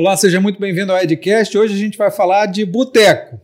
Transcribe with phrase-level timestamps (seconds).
[0.00, 1.58] Olá, seja muito bem-vindo ao Edcast.
[1.58, 3.40] Hoje a gente vai falar de boteco.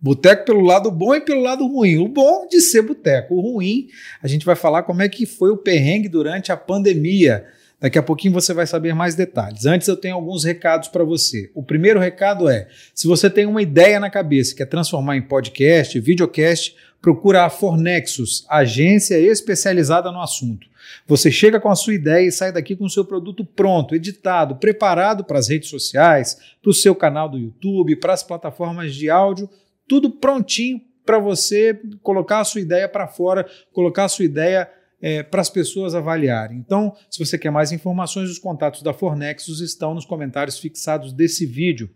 [0.00, 1.98] Boteco pelo lado bom e pelo lado ruim.
[1.98, 3.88] O bom de ser boteco, o ruim,
[4.22, 7.44] a gente vai falar como é que foi o perrengue durante a pandemia.
[7.78, 9.66] Daqui a pouquinho você vai saber mais detalhes.
[9.66, 11.50] Antes eu tenho alguns recados para você.
[11.54, 15.20] O primeiro recado é: se você tem uma ideia na cabeça que é transformar em
[15.20, 20.66] podcast, videocast, procura a Fornexus, agência especializada no assunto.
[21.06, 24.56] Você chega com a sua ideia e sai daqui com o seu produto pronto, editado,
[24.56, 29.10] preparado para as redes sociais, para o seu canal do YouTube, para as plataformas de
[29.10, 29.48] áudio,
[29.86, 34.70] tudo prontinho para você colocar a sua ideia para fora, colocar a sua ideia
[35.00, 36.58] é, para as pessoas avaliarem.
[36.58, 41.46] Então, se você quer mais informações, os contatos da Fornexus estão nos comentários fixados desse
[41.46, 41.88] vídeo.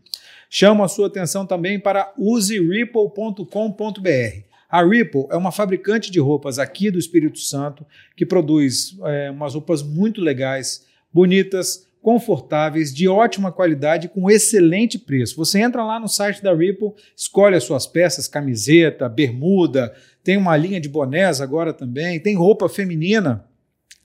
[0.49, 4.52] Chamo a sua atenção também para useripple.com.br.
[4.73, 7.85] A Ripple é uma fabricante de roupas aqui do Espírito Santo
[8.17, 15.37] que produz é, umas roupas muito legais, bonitas, confortáveis, de ótima qualidade, com excelente preço.
[15.37, 20.57] Você entra lá no site da Ripple, escolhe as suas peças, camiseta, bermuda, tem uma
[20.57, 23.45] linha de bonés agora também, tem roupa feminina.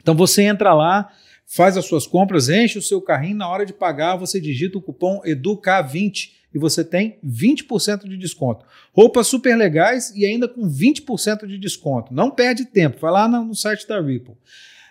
[0.01, 1.09] Então você entra lá,
[1.45, 4.81] faz as suas compras, enche o seu carrinho, na hora de pagar você digita o
[4.81, 8.65] cupom EDUCA20 e você tem 20% de desconto.
[8.91, 12.11] Roupas super legais e ainda com 20% de desconto.
[12.11, 14.33] Não perde tempo, vai lá no site da Ripple.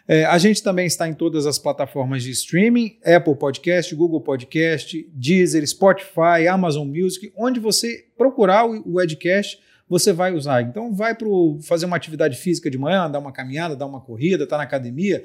[0.09, 5.11] É, a gente também está em todas as plataformas de streaming: Apple Podcast, Google Podcast,
[5.13, 7.33] Deezer, Spotify, Amazon Music.
[7.37, 10.63] Onde você procurar o Edcast, você vai usar.
[10.63, 11.27] Então, vai para
[11.63, 15.25] fazer uma atividade física de manhã, dar uma caminhada, dar uma corrida, está na academia,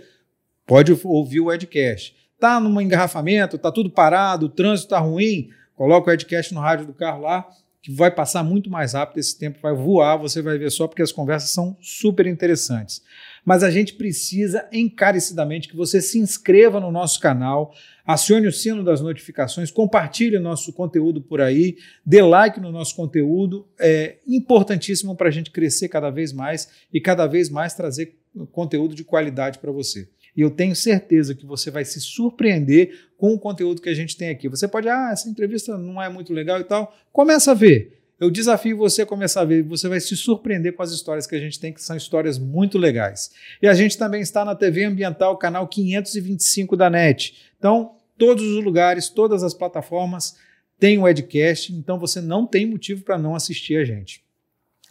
[0.66, 2.16] pode ouvir o Edcast.
[2.34, 5.52] Está num engarrafamento, está tudo parado, o trânsito está ruim,
[5.82, 7.50] Coloca o Edcast no rádio do carro lá,
[7.82, 11.02] que vai passar muito mais rápido, esse tempo vai voar, você vai ver só, porque
[11.02, 13.02] as conversas são super interessantes.
[13.44, 17.74] Mas a gente precisa encarecidamente que você se inscreva no nosso canal,
[18.06, 23.68] acione o sino das notificações, compartilhe nosso conteúdo por aí, dê like no nosso conteúdo,
[23.80, 28.20] é importantíssimo para a gente crescer cada vez mais e cada vez mais trazer
[28.52, 30.08] conteúdo de qualidade para você.
[30.36, 34.16] E eu tenho certeza que você vai se surpreender com o conteúdo que a gente
[34.18, 34.48] tem aqui.
[34.48, 36.96] Você pode, ah, essa entrevista não é muito legal e tal.
[37.12, 38.00] Começa a ver.
[38.20, 39.64] Eu desafio você a começar a ver.
[39.64, 42.78] Você vai se surpreender com as histórias que a gente tem, que são histórias muito
[42.78, 43.32] legais.
[43.62, 47.36] E a gente também está na TV Ambiental, canal 525 da NET.
[47.58, 50.36] Então, todos os lugares, todas as plataformas
[50.80, 54.24] têm o Edcast, então você não tem motivo para não assistir a gente.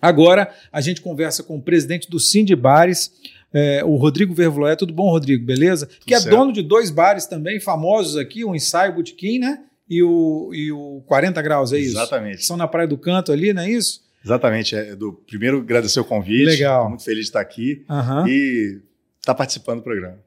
[0.01, 3.13] Agora, a gente conversa com o presidente do Cindy Bares,
[3.53, 4.77] é, o Rodrigo Vervloé.
[4.77, 5.45] Tudo bom, Rodrigo?
[5.45, 5.87] Beleza?
[5.87, 6.37] Tudo que é certo.
[6.37, 9.63] dono de dois bares também famosos aqui, o Ensaio Botequim, né?
[9.89, 11.97] E o, e o 40 Graus, é isso?
[11.97, 12.45] Exatamente.
[12.45, 14.01] São na Praia do Canto ali, não é isso?
[14.25, 14.77] Exatamente.
[14.77, 16.45] É do, primeiro, agradecer o convite.
[16.45, 16.89] Legal.
[16.89, 18.29] Muito feliz de estar aqui uhum.
[18.29, 18.81] e
[19.19, 20.19] estar tá participando do programa.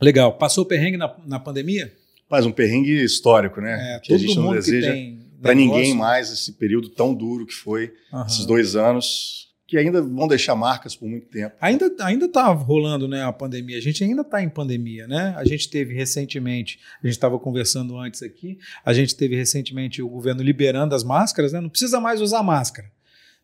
[0.00, 0.34] Legal.
[0.34, 1.92] Passou o perrengue na, na pandemia?
[2.28, 3.96] Mas um perrengue histórico, né?
[3.96, 4.94] É, que a gente não deseja
[5.40, 8.26] para ninguém mais esse período tão duro que foi uhum.
[8.26, 11.54] esses dois anos que ainda vão deixar marcas por muito tempo.
[11.60, 13.76] Ainda ainda está rolando né, a pandemia.
[13.76, 15.34] A gente ainda está em pandemia, né?
[15.36, 20.08] A gente teve recentemente, a gente estava conversando antes aqui, a gente teve recentemente o
[20.08, 21.60] governo liberando as máscaras, né?
[21.60, 22.90] Não precisa mais usar máscara.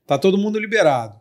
[0.07, 1.21] Tá todo mundo liberado.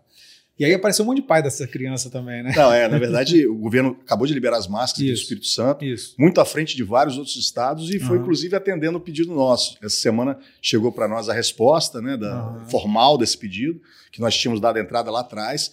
[0.58, 2.53] E aí apareceu um monte de pai dessa criança também, né?
[2.56, 6.14] Não, é, na verdade, o governo acabou de liberar as máscaras do Espírito Santo, isso.
[6.18, 8.24] muito à frente de vários outros estados e foi, uhum.
[8.24, 9.78] inclusive, atendendo o pedido nosso.
[9.81, 12.66] Essa semana chegou para nós a resposta né, da, uhum.
[12.68, 13.81] formal desse pedido,
[14.12, 15.72] que nós tínhamos dado entrada lá atrás.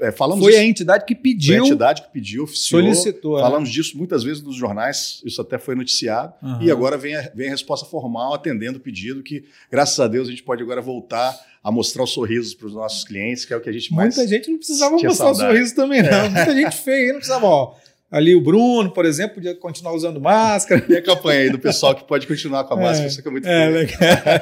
[0.00, 1.56] É, falamos foi a entidade que pediu.
[1.56, 2.82] Foi a entidade que pediu, oficiou.
[2.82, 3.38] Solicitou.
[3.38, 3.42] É.
[3.42, 6.32] Falamos disso muitas vezes nos jornais, isso até foi noticiado.
[6.42, 6.62] Uhum.
[6.62, 10.28] E agora vem a, vem a resposta formal atendendo o pedido, que, graças a Deus,
[10.28, 13.56] a gente pode agora voltar a mostrar os sorrisos para os nossos clientes, que é
[13.56, 14.16] o que a gente mais.
[14.16, 15.44] Muita gente não precisava mostrar saudade.
[15.44, 16.10] o sorriso também, não.
[16.10, 16.28] É.
[16.28, 17.46] Muita gente feia, não precisava.
[17.46, 17.74] Ó,
[18.10, 20.84] ali o Bruno, por exemplo, podia continuar usando máscara.
[20.88, 23.30] E a campanha aí do pessoal que pode continuar com a máscara, é, isso é
[23.30, 23.98] muito é, legal,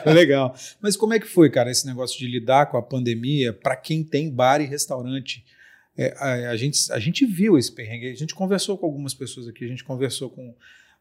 [0.15, 0.55] legal.
[0.81, 4.05] Mas como é que foi, cara, esse negócio de lidar com a pandemia para quem
[4.05, 5.45] tem bar e restaurante?
[5.99, 9.49] É, a, a, gente, a gente viu esse perrengue, a gente conversou com algumas pessoas
[9.49, 10.55] aqui, a gente conversou com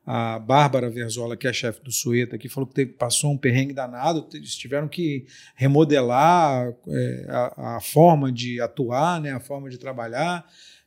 [0.06, 3.74] a Bárbara Verzola, que é chefe do Sueta, que falou que teve, passou um perrengue
[3.74, 5.26] danado, eles tiveram que
[5.56, 10.46] remodelar é, a, a, forma de atuar, né, a forma de trabalhar,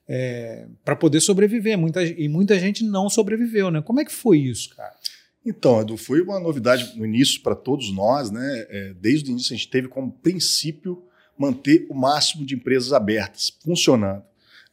[0.08, 1.76] é, para poder sobreviver.
[1.76, 3.70] Muita, e muita gente não sobreviveu.
[3.70, 3.82] Né?
[3.82, 4.94] Como é que foi isso, cara?
[5.44, 8.30] Então, Edu, foi uma novidade no início para todos nós.
[8.30, 8.66] Né?
[8.68, 11.04] É, desde o início a gente teve como princípio
[11.38, 14.22] manter o máximo de empresas abertas, funcionando.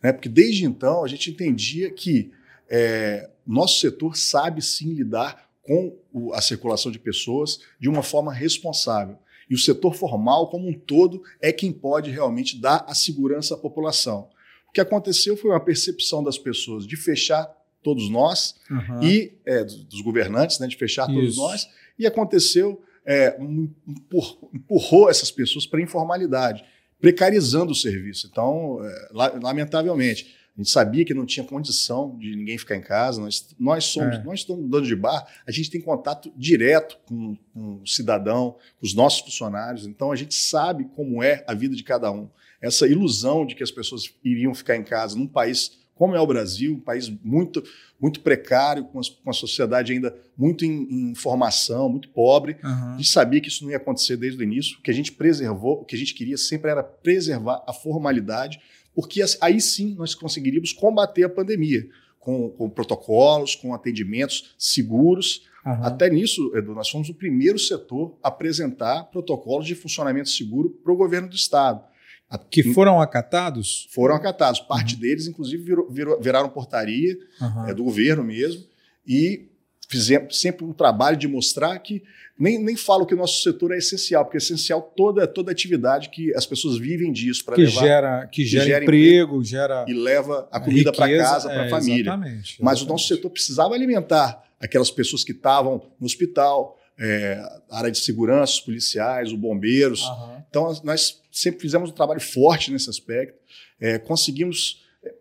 [0.02, 0.12] Né?
[0.12, 2.32] Porque desde então a gente entendia que
[2.70, 8.34] é, nosso setor sabe sim lidar com o, a circulação de pessoas de uma forma
[8.34, 9.18] responsável.
[9.50, 13.58] E o setor formal, como um todo, é quem pode realmente dar a segurança à
[13.58, 14.30] população.
[14.76, 17.46] O que aconteceu foi uma percepção das pessoas de fechar
[17.82, 19.02] todos nós Aham.
[19.02, 21.40] e é, dos governantes, né, de fechar todos Isso.
[21.40, 21.70] nós.
[21.98, 26.62] E aconteceu, é, um- empur- empurrou essas pessoas para a informalidade,
[27.00, 28.28] precarizando o serviço.
[28.30, 32.82] Então, é, la- lamentavelmente, a gente sabia que não tinha condição de ninguém ficar em
[32.82, 33.22] casa.
[33.22, 34.24] Nós, nós somos, É.
[34.26, 38.86] nós estamos dando de bar, a gente tem contato direto com, com o cidadão, com
[38.86, 39.88] os nossos funcionários.
[39.88, 42.30] Então, a gente sabe como é a vida de cada um.
[42.66, 46.28] Essa ilusão de que as pessoas iriam ficar em casa num país como é o
[46.28, 47.64] Brasil, um país muito,
[48.02, 52.58] muito precário, com, as- com a sociedade ainda muito em, em formação, muito pobre.
[52.62, 52.98] A Aham.
[52.98, 54.78] gente sabia que isso não ia acontecer desde o início.
[54.78, 58.60] O que a gente preservou, o que a gente queria sempre era preservar a formalidade,
[58.94, 61.88] porque aí sim nós conseguiríamos combater a pandemia
[62.20, 65.44] com, com protocolos, com atendimentos seguros.
[65.66, 65.86] Aham.
[65.86, 70.92] Até nisso, Edu, nós fomos o primeiro setor a apresentar protocolos de funcionamento seguro para
[70.92, 71.82] o governo do Estado.
[72.30, 73.88] A- Que foram acatados?
[73.92, 74.60] foram acatados.
[74.60, 77.70] Parte deles, inclusive, virou- virou- viraram portaria Aham.
[77.70, 78.64] é, do governo mesmo,
[79.08, 79.46] e
[79.88, 82.02] fizemos sempre um trabalho de mostrar que
[82.38, 86.10] nem, nem falo que o nosso setor é essencial, porque é essencial toda, toda atividade
[86.10, 89.94] que as pessoas vivem disso para que levar gera, que gera, gera emprego, gera e
[89.94, 92.02] leva a comida para casa, para a é, família.
[92.10, 92.58] Exatamente.
[92.62, 97.40] Mas o nosso setor precisava alimentar aquelas pessoas que estavam no hospital, é,
[97.70, 100.02] a área de segurança, os policiais, os bombeiros.
[100.04, 100.35] Aham.
[100.58, 103.38] Então, nós sempre fizemos um trabalho forte nesse aspecto,
[103.78, 105.14] é, conseguimos é,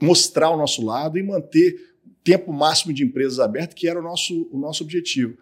[0.00, 1.74] mostrar o nosso lado e manter
[2.06, 5.36] o tempo máximo de empresas abertas, que era o nosso, o nosso objetivo.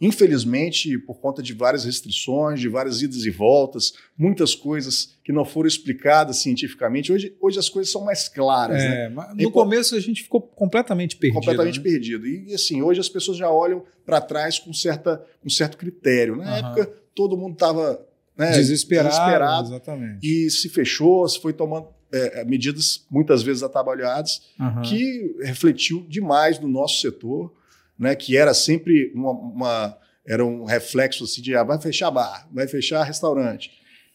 [0.00, 5.44] Infelizmente, por conta de várias restrições, de várias idas e voltas, muitas coisas que não
[5.44, 8.82] foram explicadas cientificamente, hoje, hoje as coisas são mais claras.
[8.82, 9.06] né?
[9.06, 11.38] É, E no po- começo a gente ficou completamente perdido.
[11.38, 11.84] completamente né?
[11.84, 12.26] perdido.
[12.26, 16.34] E assim, hoje as pessoas já olham para trás com, certa, com certo critério.
[16.36, 16.58] Na Aham.
[16.58, 18.07] época, todo mundo estava
[18.38, 20.26] né, Desesperado, desesperado exatamente.
[20.26, 24.80] e se fechou, se foi tomando é, medidas muitas vezes atabalhadas, Aham.
[24.82, 27.52] que refletiu demais no nosso setor,
[27.98, 32.48] né, que era sempre uma, uma- era um reflexo assim de ah, vai fechar bar,
[32.52, 33.70] vai fechar restaurante.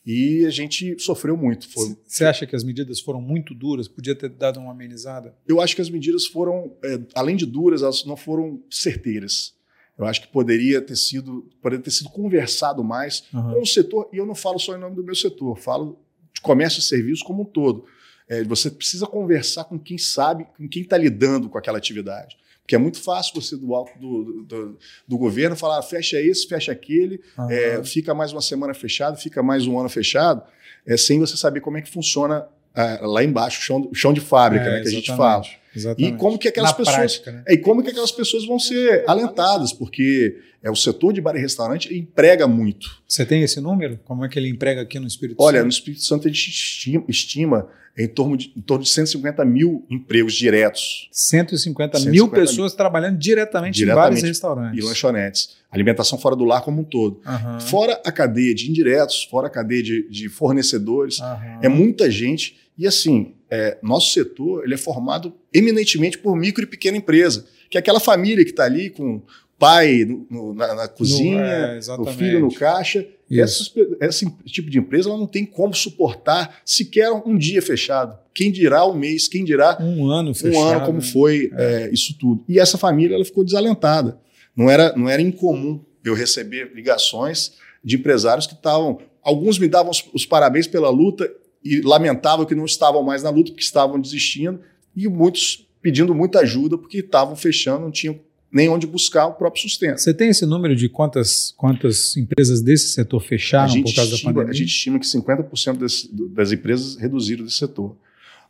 [0.05, 1.67] E a gente sofreu muito.
[2.05, 3.87] Você acha que as medidas foram muito duras?
[3.87, 5.33] Podia ter dado uma amenizada?
[5.47, 9.53] eu acho que as medidas foram, é, além de duras, elas não foram certeiras.
[9.97, 13.53] Eu acho que poderia ter sido, poderia ter sido conversado mais Aham.
[13.53, 15.99] com o setor, e eu não falo só em nome do meu setor, falo
[16.33, 17.85] de comércio e serviços como um todo.
[18.27, 22.37] É, você precisa conversar com quem sabe, com quem está lidando com aquela atividade.
[22.61, 26.71] Porque é muito fácil você, do alto do, do, do governo, falar fecha esse, fecha
[26.71, 27.51] aquele, Aham.
[27.51, 30.41] é, fica mais uma semana fechado, fica mais um ano fechado,
[30.85, 34.13] é, sem você saber como é que funciona ah, lá embaixo, o chão, o chão
[34.13, 35.43] de fábrica, É, né, que a gente fala.
[35.75, 36.13] Exatamente.
[36.13, 36.95] E como que aquelas Na pessoas.
[36.95, 37.43] prática, né?
[37.47, 41.39] E como que aquelas pessoas vão ser alentadas, porque é, o setor de bar e
[41.39, 43.01] restaurante emprega muito.
[43.07, 43.99] Você tem esse número?
[44.05, 45.73] Como é que ele emprega aqui no Espírito Olha, no Santo?
[45.79, 47.67] Espírito Santo a gente estima, estima
[47.97, 52.27] em, torno de, em torno de 150 mil empregos diretos 150 mil 150 mil.
[52.47, 54.09] pessoas trabalhando diretamente, em Diretamente.
[54.11, 54.83] bares e restaurantes.
[54.83, 55.49] e lanchonetes.
[55.69, 57.19] Alimentação fora do lar como um todo.
[57.25, 57.59] Aham.
[57.59, 61.19] Fora a cadeia de indiretos, fora a cadeia de, de fornecedores.
[61.19, 61.59] Aham.
[61.61, 62.57] É muita gente.
[62.77, 67.77] E assim, é, nosso setor ele é formado eminentemente por micro e pequena empresa, que
[67.77, 69.23] é aquela família que está ali com o
[69.59, 73.05] pai no- no- na, na cozinha, é, o filho no caixa.
[73.69, 78.17] Pe- esse tipo de empresa ela não tem como suportar sequer um dia fechado.
[78.33, 80.55] Quem dirá um mês, quem dirá Um ano fechado.
[80.55, 81.03] um ano como né?
[81.05, 82.43] foi é, isso tudo.
[82.49, 84.19] E essa família ela ficou desalentada.
[84.55, 88.99] Não era, não era incomum eu receber ligações de empresários que estavam.
[89.23, 91.31] Alguns me davam os, os parabéns pela luta
[91.63, 94.59] e lamentavam que não estavam mais na luta, porque estavam desistindo,
[94.95, 98.17] e muitos pedindo muita ajuda porque estavam fechando, não tinham
[98.51, 99.97] nem onde buscar o próprio sustento.
[99.97, 104.33] Você tem esse número de quantas, quantas empresas desse setor fecharam por causa da estima,
[104.33, 104.51] pandemia?
[104.51, 107.95] a gente estima que 50% desse- do- das empresas reduziram desse setor.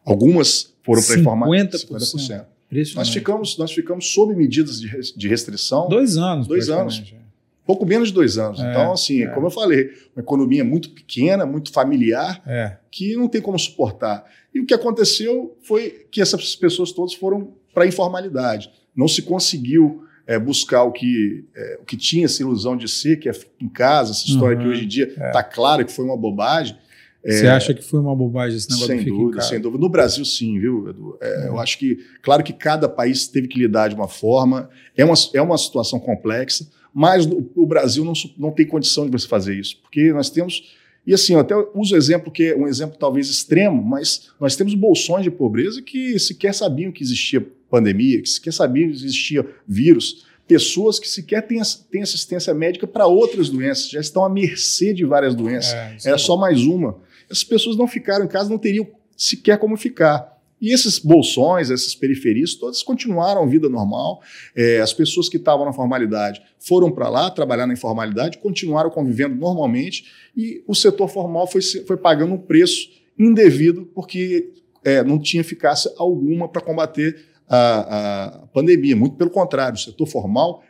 [0.06, 1.88] Algumas foram para informar 50%.
[1.88, 2.46] 50%.
[2.70, 2.96] Impressionante.
[2.96, 6.48] Nós ficamos, nós ficamos sob medidas de, de restrição Dois anos.
[6.48, 7.23] Dois praticamente.
[7.66, 8.60] Pouco menos de dois anos.
[8.60, 9.28] É, então, assim, é.
[9.28, 12.78] como eu falei, uma economia muito pequena, muito familiar, É.
[12.92, 14.26] que não tem como suportar.
[14.54, 18.70] E o que aconteceu foi que essas pessoas todas foram para a informalidade.
[18.96, 23.18] Não se conseguiu é, buscar o que, é, o que tinha essa ilusão de ser,
[23.18, 25.28] que é em casa, essa história Uhum, que hoje em dia é.
[25.28, 26.78] está claro que foi uma bobagem.
[27.26, 29.82] Você acha que foi uma bobagem esse negócio Sem do fica dúvida, sem dúvida.
[29.82, 31.18] No Brasil, sim, viu, Edu?
[31.22, 31.48] É, É.
[31.48, 35.14] Eu acho que, claro que cada país teve que lidar de uma forma, é uma,
[35.34, 39.78] é uma situação complexa, mas o, Brasil não, não tem condição de você fazer isso,
[39.82, 40.76] porque nós temos.
[41.06, 44.56] E assim, eu até uso o exemplo que é um exemplo talvez extremo, mas nós
[44.56, 49.46] temos bolsões de pobreza que sequer sabiam que existia pandemia, que sequer sabiam que existia
[49.68, 51.60] vírus, pessoas que sequer têm,
[51.92, 55.74] têm assistência médica para outras doenças, já estão à mercê de várias doenças.
[55.74, 56.98] É, Era é só mais uma.
[57.30, 60.33] Essas pessoas não ficaram em casa, não teriam sequer como ficar.
[60.64, 64.22] E esses bolsões, essas periferias, todas continuaram a vida normal.
[64.56, 69.36] É, as pessoas que estavam na formalidade foram para lá trabalhar na informalidade, continuaram convivendo
[69.36, 72.88] normalmente, e o setor formal foi, foi pagando um preço
[73.20, 74.54] indevido porque
[74.86, 78.96] é, não tinha eficácia alguma para combater a, a pandemia.
[78.96, 80.64] Muito pelo contrário, o setor formal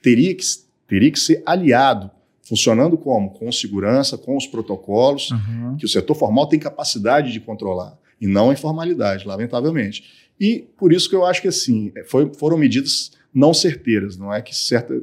[0.00, 0.44] teria que,
[0.88, 2.10] teria que ser aliado
[2.48, 3.30] funcionando como?
[3.30, 5.76] Com segurança, com os protocolos, uhum.
[5.78, 10.04] que o setor formal tem capacidade de controlar, e não a informalidade, lamentavelmente.
[10.40, 14.40] E por isso que eu acho que assim, foi, foram medidas não certeiras, não é
[14.40, 14.94] que certa,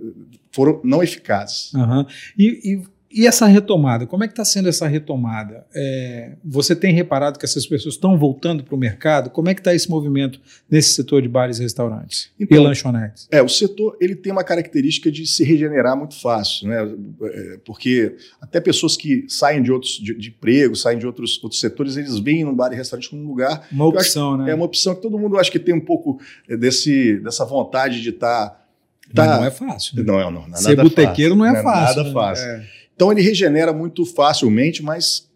[0.51, 1.73] foram não eficazes.
[1.73, 2.05] Uhum.
[2.37, 5.65] E, e e essa retomada, como é que está sendo essa retomada?
[5.73, 9.29] É, você tem reparado que essas pessoas estão voltando para o mercado?
[9.29, 10.39] Como é que está esse movimento
[10.69, 13.27] nesse setor de bares e restaurantes então, e lanchonetes?
[13.31, 16.89] É, o setor ele tem uma característica de se regenerar muito fácil, né?
[17.23, 21.59] É, porque até pessoas que saem de outros de, de emprego, saem de outros, outros
[21.59, 23.67] setores, eles veem no bar e restaurante como um lugar.
[23.71, 24.51] Uma opção, né?
[24.51, 28.09] É uma opção que todo mundo acha que tem um pouco desse, dessa vontade de
[28.09, 28.61] estar.
[29.13, 29.97] Tá, tá, não é fácil.
[29.97, 30.03] Né?
[30.03, 31.97] Não, é, não, não é Ser botequeiro não é, não é fácil.
[31.97, 32.13] Nada né?
[32.13, 32.45] fácil.
[32.45, 32.80] É.
[32.95, 35.29] Então ele regenera muito facilmente, mas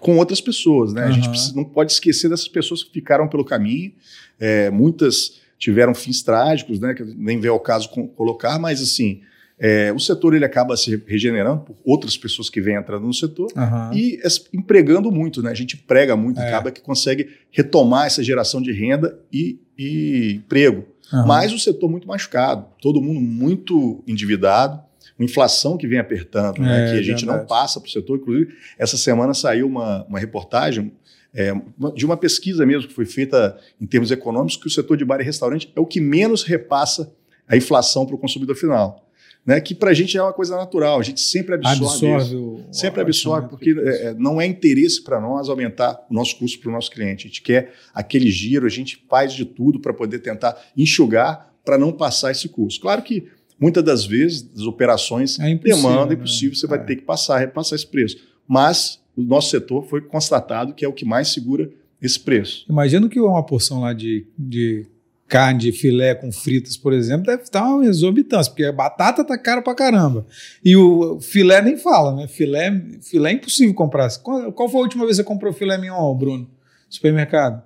[0.00, 1.04] com outras pessoas, né?
[1.04, 1.08] Uhum.
[1.08, 3.92] A gente precisa, não pode esquecer dessas pessoas que ficaram pelo caminho.
[4.38, 6.92] É, muitas tiveram fins trágicos, né?
[6.92, 9.22] Que nem veio ao caso com, colocar, mas assim.
[9.56, 13.46] É, o setor ele acaba se regenerando por outras pessoas que vêm entrando no setor
[13.56, 13.96] uhum.
[13.96, 14.20] e
[14.52, 15.52] empregando muito, né?
[15.52, 16.48] A gente prega muito, é.
[16.48, 20.84] acaba que consegue retomar essa geração de renda e, e emprego.
[21.12, 21.26] Uhum.
[21.26, 24.82] Mas o setor muito machucado, todo mundo muito endividado,
[25.18, 27.40] uma inflação que vem apertando, né, é, né, que a gente verdade.
[27.40, 28.18] não passa para o setor.
[28.18, 30.92] Inclusive, essa semana saiu uma, uma reportagem
[31.34, 31.52] é,
[31.94, 35.20] de uma pesquisa mesmo que foi feita em termos econômicos, que o setor de bar
[35.20, 37.12] e restaurante é o que menos repassa
[37.48, 39.00] a inflação para o consumidor final.
[39.46, 42.64] Né, que para a gente é uma coisa natural, a gente sempre absorve, absorve o,
[42.72, 46.70] sempre absorve, porque é, é, não é interesse para nós aumentar o nosso custo para
[46.70, 47.26] o nosso cliente.
[47.26, 51.76] A gente quer aquele giro, a gente faz de tudo para poder tentar enxugar para
[51.76, 52.80] não passar esse custo.
[52.80, 56.68] Claro que Muitas das vezes, as operações é demandam, é impossível, você é.
[56.68, 58.16] vai ter que passar, repassar esse preço.
[58.46, 61.70] Mas o nosso setor foi constatado que é o que mais segura
[62.02, 62.66] esse preço.
[62.68, 64.86] Imagino que uma porção lá de, de
[65.26, 69.38] carne de filé com fritas, por exemplo, deve estar uma exorbitância, porque a batata tá
[69.38, 70.26] cara pra caramba.
[70.64, 72.28] E o filé nem fala, né?
[72.28, 74.08] Filé, filé é impossível comprar.
[74.18, 76.42] Qual, qual foi a última vez que você comprou filé mignon, Bruno?
[76.42, 76.48] No
[76.88, 77.62] supermercado?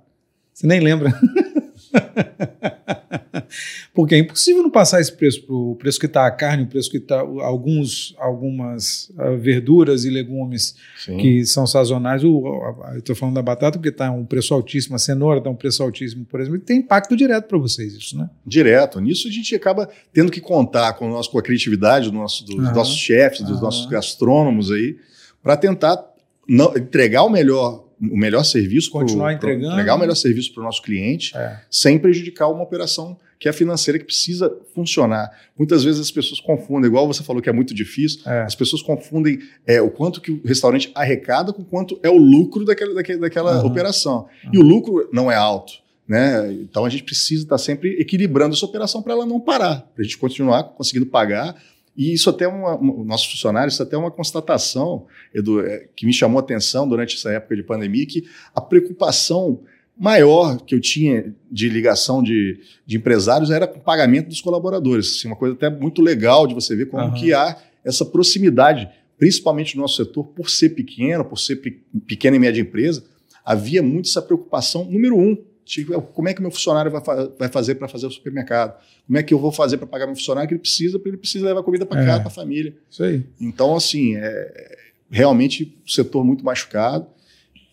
[0.55, 1.13] Você nem lembra?
[3.95, 6.67] Porque é impossível não passar esse preço para o preço que está a carne, o
[6.67, 11.17] preço que está alguns algumas uh, verduras e legumes Sim.
[11.17, 12.25] que são sazonais.
[12.25, 12.43] O,
[12.93, 15.83] eu estou falando da batata porque está um preço altíssimo, a cenoura está um preço
[15.83, 18.29] altíssimo, por exemplo, e tem impacto direto para vocês isso, né?
[18.47, 19.01] Direto.
[19.01, 22.73] Nisso a gente acaba tendo que contar com, nosso, com a criatividade do nosso, dos
[22.75, 23.63] nossos chefes, dos uhum.
[23.63, 24.97] nossos gastrônomos aí,
[25.43, 26.03] para tentar
[26.49, 30.55] não, entregar o melhor o melhor serviço continuar pro, entregando, pro, entregar o melhor serviço
[30.55, 31.59] para o nosso cliente, é.
[31.69, 35.31] sem prejudicar uma operação que é financeira que precisa funcionar.
[35.57, 38.43] Muitas vezes as pessoas confundem, igual você falou que é muito difícil, é.
[38.43, 42.65] as pessoas confundem é, o quanto que o restaurante arrecada com quanto é o lucro
[42.65, 43.67] daquela, daquela, daquela uhum.
[43.67, 44.27] operação.
[44.45, 44.51] Uhum.
[44.55, 45.75] E o lucro não é alto.
[46.07, 46.53] Né?
[46.53, 50.03] Então a gente precisa estar sempre equilibrando essa operação para ela não parar, para a
[50.03, 51.55] gente continuar conseguindo pagar
[51.99, 55.05] e isso até uma, uma, nossos funcionários, isso até é uma constatação,
[55.35, 59.61] Edu, é, que me chamou a atenção durante essa época de pandemia, que a preocupação
[59.99, 65.17] maior que eu tinha de ligação de, de empresários era com o pagamento dos colaboradores.
[65.17, 67.15] Assim, uma coisa até muito legal de você ver como uhum.
[67.15, 68.89] que há essa proximidade,
[69.19, 71.57] principalmente no nosso setor, por ser pequeno, por ser
[72.07, 73.05] pequena e média empresa,
[73.45, 75.37] havia muito essa preocupação, número um,
[75.69, 78.75] Tipo, como é que meu funcionário vai, fa vai fazer para fazer o supermercado?
[79.07, 81.19] Como é que eu vou fazer para pagar meu funcionário que ele precisa, porque ele
[81.19, 82.75] precisa levar comida para é, casa, para a família.
[82.91, 83.23] Isso aí.
[83.39, 84.79] Então, assim, é
[85.11, 87.07] realmente o setor muito machucado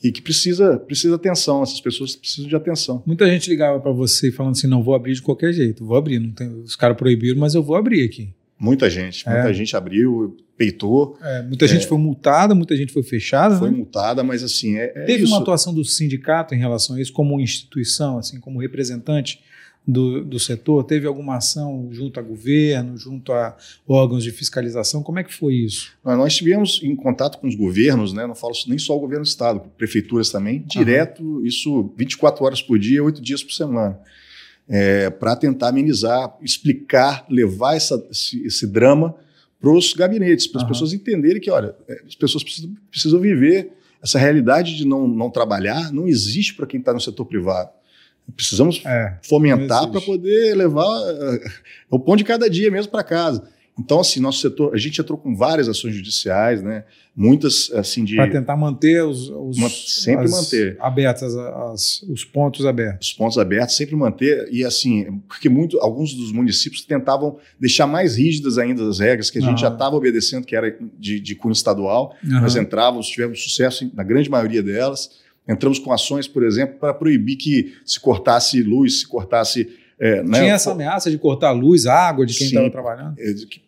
[0.05, 1.63] e que precisa precisa atenção.
[1.63, 3.01] Essas pessoas precisam de atenção.
[3.05, 6.19] Muita gente ligava para você falando assim, não vou abrir de qualquer jeito, vou abrir.
[6.19, 8.29] Não tem, os caras proibiram, mas eu vou abrir aqui.
[8.59, 9.53] Muita gente, muita é.
[9.53, 11.17] gente abriu, peitou.
[11.21, 11.87] É, muita gente é.
[11.87, 13.57] foi multada, muita gente foi fechada.
[13.57, 13.77] Foi né?
[13.77, 14.77] multada, mas assim.
[14.77, 15.33] É, é Teve isso.
[15.33, 19.41] uma atuação do sindicato em relação a isso, como instituição, assim, como representante
[19.87, 20.83] do, do setor?
[20.83, 23.55] Teve alguma ação junto a governo, junto a
[23.87, 25.03] órgãos de fiscalização?
[25.03, 25.91] Como é que foi isso?
[26.03, 28.25] Nós estivemos em contato com os governos, né?
[28.25, 31.45] não falo nem só o governo do Estado, prefeituras também, direto, uhum.
[31.45, 33.99] isso 24 horas por dia, 8 dias por semana
[34.67, 39.15] é, para tentar amenizar, explicar, levar essa, esse, esse drama
[39.59, 40.69] para os gabinetes, para as uhum.
[40.69, 45.29] pessoas entenderem que, olha, é, as pessoas precisam, precisam viver essa realidade de não, não
[45.29, 47.69] trabalhar, não existe para quem está no setor privado.
[48.35, 51.39] Precisamos é, fomentar para poder levar uh,
[51.89, 53.47] o pão de cada dia mesmo para casa.
[53.77, 56.85] Então, assim, nosso setor, a gente entrou com várias ações judiciais, né?
[57.13, 58.15] Muitas, assim, de.
[58.15, 59.29] Para tentar manter os.
[59.29, 60.77] os sempre manter.
[60.79, 63.09] Abertas, as, os pontos abertos.
[63.09, 64.47] Os pontos abertos, sempre manter.
[64.49, 69.39] E, assim, porque muito, alguns dos municípios tentavam deixar mais rígidas ainda as regras que
[69.39, 72.15] a gente já estava obedecendo, que era de, de cunho estadual.
[72.23, 72.41] Uhum.
[72.41, 75.24] Nós entrávamos, tivemos sucesso na grande maioria delas.
[75.47, 79.69] Entramos com ações, por exemplo, para proibir que se cortasse luz, se cortasse.
[79.99, 80.39] É, né?
[80.39, 83.15] Tinha essa ameaça de cortar luz, água de quem estava trabalhando?
[83.19, 83.61] É, que,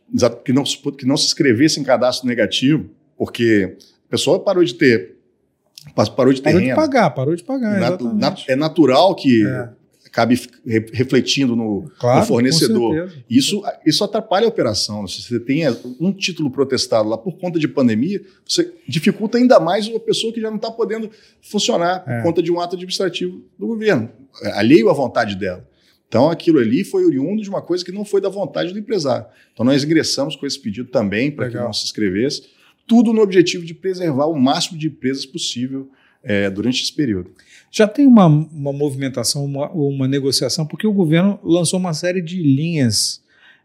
[0.43, 5.15] que, não, que não se escrevesse em cadastro negativo, porque a pessoa parou de ter.
[6.15, 6.73] Parou de ter Parou renda.
[6.73, 7.79] de pagar, parou de pagar.
[7.79, 9.69] Nat, nat, é natural que é.
[10.17, 10.41] Acabe
[10.91, 13.13] refletindo no, claro, no fornecedor.
[13.29, 15.07] Isso, isso atrapalha a operação.
[15.07, 15.61] Se você tem
[15.99, 20.41] um título protestado lá por conta de pandemia, você dificulta ainda mais uma pessoa que
[20.41, 22.17] já não está podendo funcionar é.
[22.17, 24.09] por conta de um ato administrativo do governo,
[24.53, 25.67] alheio à vontade dela.
[26.07, 29.27] Então, aquilo ali foi oriundo de uma coisa que não foi da vontade do empresário.
[29.53, 32.43] Então, nós ingressamos com esse pedido também para que não se inscrevesse,
[32.87, 35.91] tudo no objetivo de preservar o máximo de empresas possível
[36.23, 37.31] é, durante esse período.
[37.71, 42.41] Já tem uma, uma movimentação, uma, uma, negociação, porque o governo lançou uma série de
[42.41, 43.21] linhas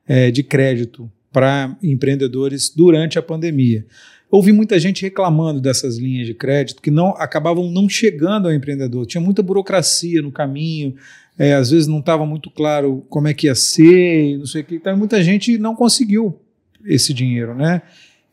[0.06, 3.86] é, de crédito para empreendedores durante a pandemia.
[4.30, 9.06] Ouvi muita gente reclamando dessas linhas de crédito que não acabavam não chegando ao empreendedor.
[9.06, 10.94] Tinha muita burocracia no caminho,
[11.38, 14.64] é, às vezes não estava muito claro como é que ia ser, não sei o
[14.64, 14.74] que.
[14.76, 16.38] Então, muita gente não conseguiu
[16.84, 17.82] esse dinheiro, né?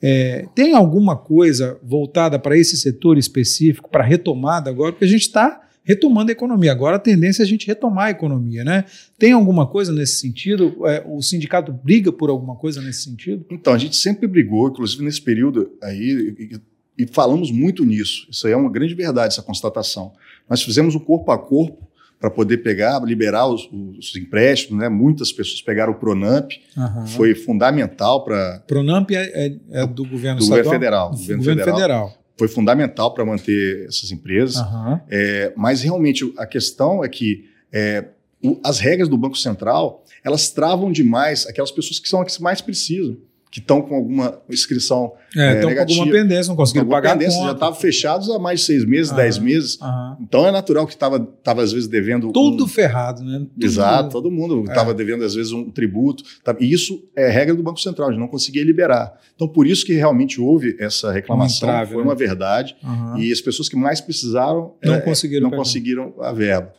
[0.01, 4.93] É, tem alguma coisa voltada para esse setor específico, para retomada agora?
[4.93, 6.71] Porque a gente está retomando a economia.
[6.71, 8.85] Agora a tendência é a gente retomar a economia, né?
[9.17, 10.85] Tem alguma coisa nesse sentido?
[10.85, 13.43] É, o sindicato briga por alguma coisa nesse sentido?
[13.49, 18.27] Então, a gente sempre brigou, inclusive nesse período aí, e, e falamos muito nisso.
[18.29, 20.13] Isso aí é uma grande verdade, essa constatação.
[20.47, 21.88] Nós fizemos um corpo a corpo
[22.19, 24.89] para poder pegar, liberar os, os, empréstimos, né?
[24.89, 27.07] Muitas pessoas pegaram o Pronamp, uhum.
[27.07, 28.61] foi fundamental para.
[28.67, 30.73] Pronamp é, é, é, do governo do estadual?
[30.73, 31.11] federal.
[31.11, 31.79] Do governo, governo federal.
[31.79, 32.13] federal.
[32.37, 34.57] Foi fundamental para manter essas empresas.
[34.57, 34.99] Uhum.
[35.09, 38.05] É, mas realmente a questão é que é,
[38.43, 42.43] o, as regras do Banco Central elas travam demais aquelas pessoas que são as que
[42.43, 43.17] mais precisam
[43.51, 45.85] que estão com alguma inscrição é, é, negativa.
[45.85, 49.11] com alguma pendência, não conseguiram pagar pendência, já estavam fechados há mais de seis meses,
[49.11, 49.79] dez meses.
[50.21, 52.31] Então é natural que estava, tava, às vezes, devendo...
[52.31, 52.67] Tudo um...
[52.67, 53.39] ferrado, né?
[53.39, 53.65] Tudo...
[53.65, 54.93] Exato, todo mundo estava é.
[54.93, 56.23] devendo, às vezes, um tributo.
[56.43, 56.55] Tá?
[56.59, 59.19] E isso é regra do Banco Central, de não conseguia liberar.
[59.35, 62.07] Então, por isso que realmente houve essa reclamação, um entrave, foi né?
[62.07, 62.75] uma verdade.
[63.17, 66.78] E as pessoas que mais precisaram não, é, conseguiram, não conseguiram a verba.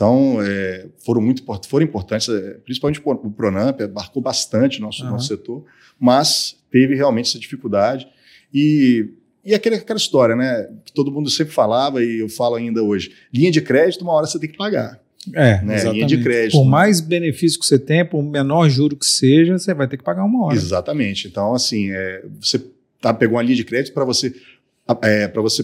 [0.00, 5.10] Então, é, foram muito foram importantes, é, principalmente o Pronamp, marcou bastante o nosso, uhum.
[5.10, 5.62] nosso setor,
[5.98, 8.08] mas teve realmente essa dificuldade.
[8.52, 9.10] E,
[9.44, 13.12] e aquela, aquela história, né, que todo mundo sempre falava e eu falo ainda hoje:
[13.30, 14.98] linha de crédito, uma hora você tem que pagar.
[15.34, 15.84] É, né?
[15.92, 16.56] Linha de crédito.
[16.56, 20.02] Por mais benefício que você tenha, por menor juro que seja, você vai ter que
[20.02, 20.56] pagar uma hora.
[20.56, 21.28] Exatamente.
[21.28, 22.58] Então, assim, é, você
[23.02, 24.34] tá, pegou uma linha de crédito para você,
[25.02, 25.62] é, para você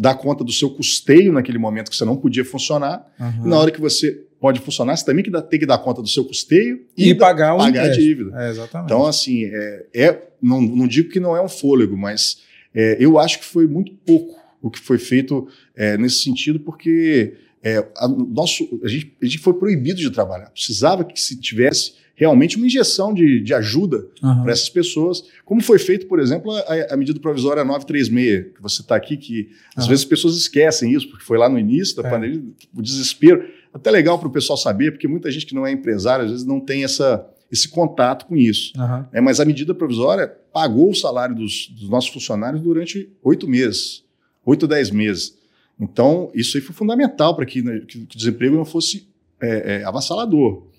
[0.00, 3.06] dar conta do seu custeio naquele momento que você não podia funcionar.
[3.20, 3.44] Uhum.
[3.44, 6.24] E na hora que você pode funcionar, você também tem que dar conta do seu
[6.24, 8.32] custeio e, e pagar, pagar a dívida.
[8.34, 8.86] É, exatamente.
[8.86, 12.38] Então, assim, é, é não, não, digo que não é um fôlego, mas
[12.74, 17.34] é, eu acho que foi muito pouco o que foi feito é, nesse sentido, porque
[17.62, 20.48] é, a, nosso, a, gente, a gente foi proibido de trabalhar.
[20.48, 24.42] Precisava que se tivesse realmente uma injeção de, de ajuda uhum.
[24.42, 28.82] para essas pessoas, como foi feito, por exemplo, a, a medida provisória 936, que você
[28.82, 29.88] está aqui, que às uhum.
[29.88, 32.10] vezes as pessoas esquecem isso, porque foi lá no início da é.
[32.10, 32.42] pandemia,
[32.76, 33.48] o desespero.
[33.72, 36.46] Até legal para o pessoal saber, porque muita gente que não é empresário, às vezes
[36.46, 38.74] não tem essa, esse contato com isso.
[38.76, 39.04] Uhum.
[39.14, 44.04] É, mas a medida provisória pagou o salário dos, dos nossos funcionários durante oito meses,
[44.44, 45.38] oito, dez meses.
[45.80, 49.08] Então, isso aí foi fundamental para que, né, que, que, o desemprego não fosse
[49.40, 50.69] é, é, avassalador.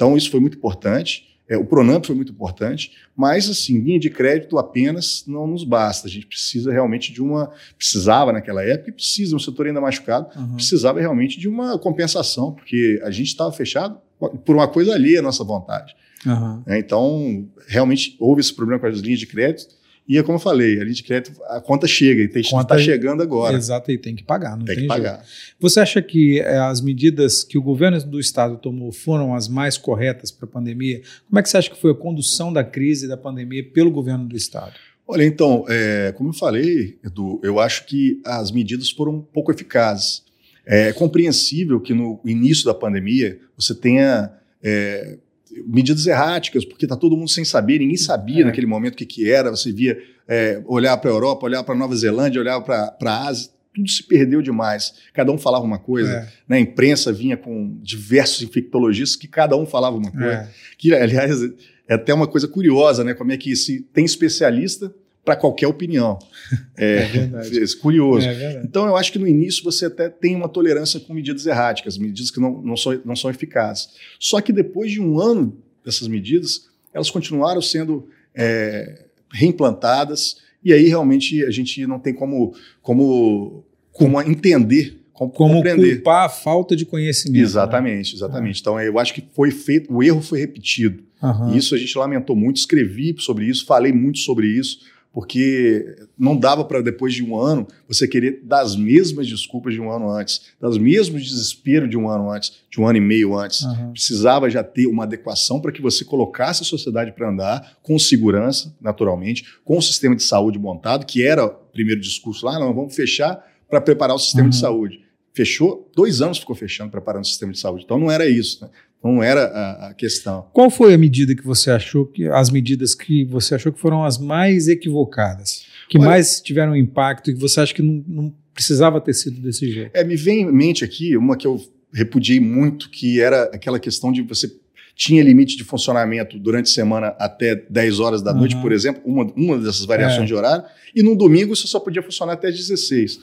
[0.00, 1.28] Então, isso foi muito importante.
[1.46, 6.08] É, o Pronamp foi muito importante, mas assim, linha de crédito apenas não nos basta.
[6.08, 7.50] A gente precisa realmente de uma.
[7.76, 10.54] Precisava naquela época, e precisa, um setor ainda machucado, uhum.
[10.54, 13.98] precisava realmente de uma compensação, porque a gente estava fechado
[14.42, 15.94] por uma coisa ali à nossa vontade.
[16.24, 16.62] Uhum.
[16.66, 19.74] É, então, realmente houve esse problema com as linhas de crédito.
[20.10, 23.22] E é como eu falei, a linha de crédito, a conta chega, e está chegando
[23.22, 23.56] agora.
[23.56, 25.18] Exato, e tem que pagar, não tem, tem que pagar.
[25.18, 25.56] Jeito.
[25.60, 29.78] Você acha que é, as medidas que o governo do estado tomou foram as mais
[29.78, 31.00] corretas para a pandemia?
[31.28, 34.26] Como é que você acha que foi a condução da crise da pandemia pelo governo
[34.26, 34.72] do estado?
[35.06, 40.24] Olha, então, é, como eu falei, Edu, eu acho que as medidas foram pouco eficazes.
[40.66, 45.18] É compreensível que no início da pandemia você tenha é,
[45.66, 48.44] medidas erráticas, porque está todo mundo sem saber, ninguém sabia é.
[48.44, 49.50] naquele momento o que, que era.
[49.50, 53.50] Você via é, olhar para a Europa, olhar para Nova Zelândia, olhar para a Ásia,
[53.74, 54.94] tudo se perdeu demais.
[55.12, 56.28] Cada um falava uma coisa, É.
[56.48, 56.56] né?
[56.56, 60.32] A imprensa vinha com diversos infectologistas que cada um falava uma coisa.
[60.32, 60.48] É.
[60.76, 61.40] Que, aliás,
[61.88, 63.14] é até uma coisa curiosa, né?
[63.14, 64.92] Como é que se tem especialista
[65.24, 66.18] para qualquer opinião.
[66.76, 67.62] É verdade.
[67.62, 68.26] É curioso.
[68.26, 68.66] É verdade.
[68.66, 72.30] Então, eu acho que no início você até tem uma tolerância com medidas erráticas, medidas
[72.30, 73.90] que não, não, são, não são eficazes.
[74.18, 80.88] Só que depois de um ano dessas medidas, elas continuaram sendo é, reimplantadas, e aí
[80.88, 85.96] realmente a gente não tem como, como, como entender, como, Como compreender.
[85.96, 87.42] culpar a falta de conhecimento.
[87.42, 88.60] Exatamente, exatamente.
[88.60, 91.02] Então, eu acho que foi feito, o erro foi repetido.
[91.22, 91.52] Né?
[91.52, 94.80] E isso a gente lamentou muito, escrevi sobre isso, falei muito sobre isso,
[95.12, 99.80] porque não dava para depois de um ano você querer dar as mesmas desculpas de
[99.80, 103.36] um ano antes, das mesmos desespero de um ano antes, de um ano e meio
[103.36, 103.64] antes.
[103.64, 103.90] Aham.
[103.92, 108.74] Precisava já ter uma adequação para que você colocasse a sociedade para andar com segurança,
[108.80, 112.94] naturalmente, com o sistema de saúde montado, que era o primeiro discurso lá, não, vamos
[112.94, 114.60] fechar para preparar o sistema de Uhum.
[114.60, 115.00] saúde.
[115.32, 117.84] Fechou, dois anos ficou fechando, preparando o sistema de saúde.
[117.84, 118.70] Então não era isso, né?
[119.02, 120.46] Não era a, a questão.
[120.52, 124.04] Qual foi a medida que você achou que as medidas que você achou que foram
[124.04, 128.34] as mais equivocadas, que Olha- mais tiveram impacto e que você acha que não, não
[128.52, 129.90] precisava ter sido desse jeito?
[129.94, 131.60] É, me vem em mente aqui uma que eu
[131.92, 134.50] repudiei muito, que era aquela questão de você
[134.94, 138.62] tinha limite de funcionamento durante a semana até 10 horas da noite, Aham.
[138.62, 140.26] por exemplo, uma, uma dessas variações É.
[140.26, 140.62] de horário,
[140.94, 143.18] e no domingo você só podia funcionar até 16.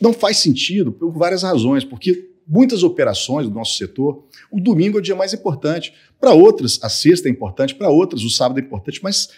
[0.00, 5.00] Não faz sentido por várias razões, porque muitas operações do nosso setor, o domingo é
[5.00, 5.94] o dia mais importante.
[6.20, 9.30] Para outras, a sexta é importante, para outras, o sábado é importante, mas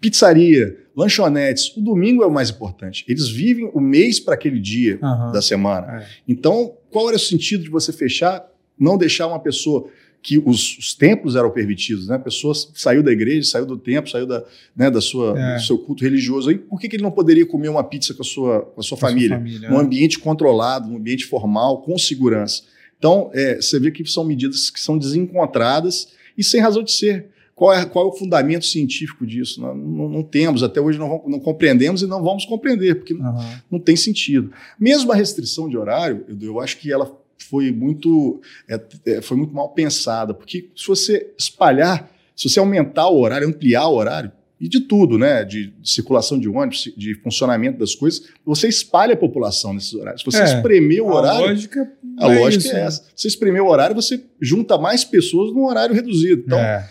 [0.00, 3.04] pizzaria, lanchonetes, o domingo é o mais importante.
[3.08, 5.30] Eles vivem o mês para aquele dia Aham.
[5.30, 6.00] da semana.
[6.00, 6.06] É.
[6.26, 8.44] Então, qual era o sentido de você fechar,
[8.76, 9.88] não deixar uma pessoa
[10.26, 12.16] que os, os templos eram permitidos, né?
[12.16, 14.42] A pessoa saiu da igreja, saiu do templo, saiu da,
[14.76, 15.54] né, da sua, É.
[15.54, 16.48] do seu culto religioso.
[16.50, 18.82] Aí, por que, que ele não poderia comer uma pizza com a sua, com a
[18.82, 19.36] sua Com sua família?
[19.36, 19.82] família, Num né?
[19.84, 22.62] ambiente controlado, num ambiente formal, com segurança.
[22.98, 27.28] Então, é, você vê que são medidas que são desencontradas e sem razão de ser.
[27.54, 29.60] Qual é, qual é o fundamento científico disso?
[29.62, 33.62] Não, não- não temos, até hoje não, não compreendemos e não vamos compreender, porque Aham.
[33.70, 34.50] não tem sentido.
[34.78, 39.36] Mesmo a restrição de horário, eu, eu acho que ela foi muito, é, é, foi
[39.36, 44.32] muito mal pensada, porque se você espalhar, se você aumentar o horário, ampliar o horário,
[44.58, 49.12] e de tudo, né, de, de circulação de ônibus, de funcionamento das coisas, você espalha
[49.12, 50.22] a população nesses horários.
[50.22, 53.02] Se você É, espremer o A horário, lógica, a lógica isso, é essa.
[53.02, 56.42] Se você espremer o horário, você junta mais pessoas num horário reduzido.
[56.46, 56.88] Então, É.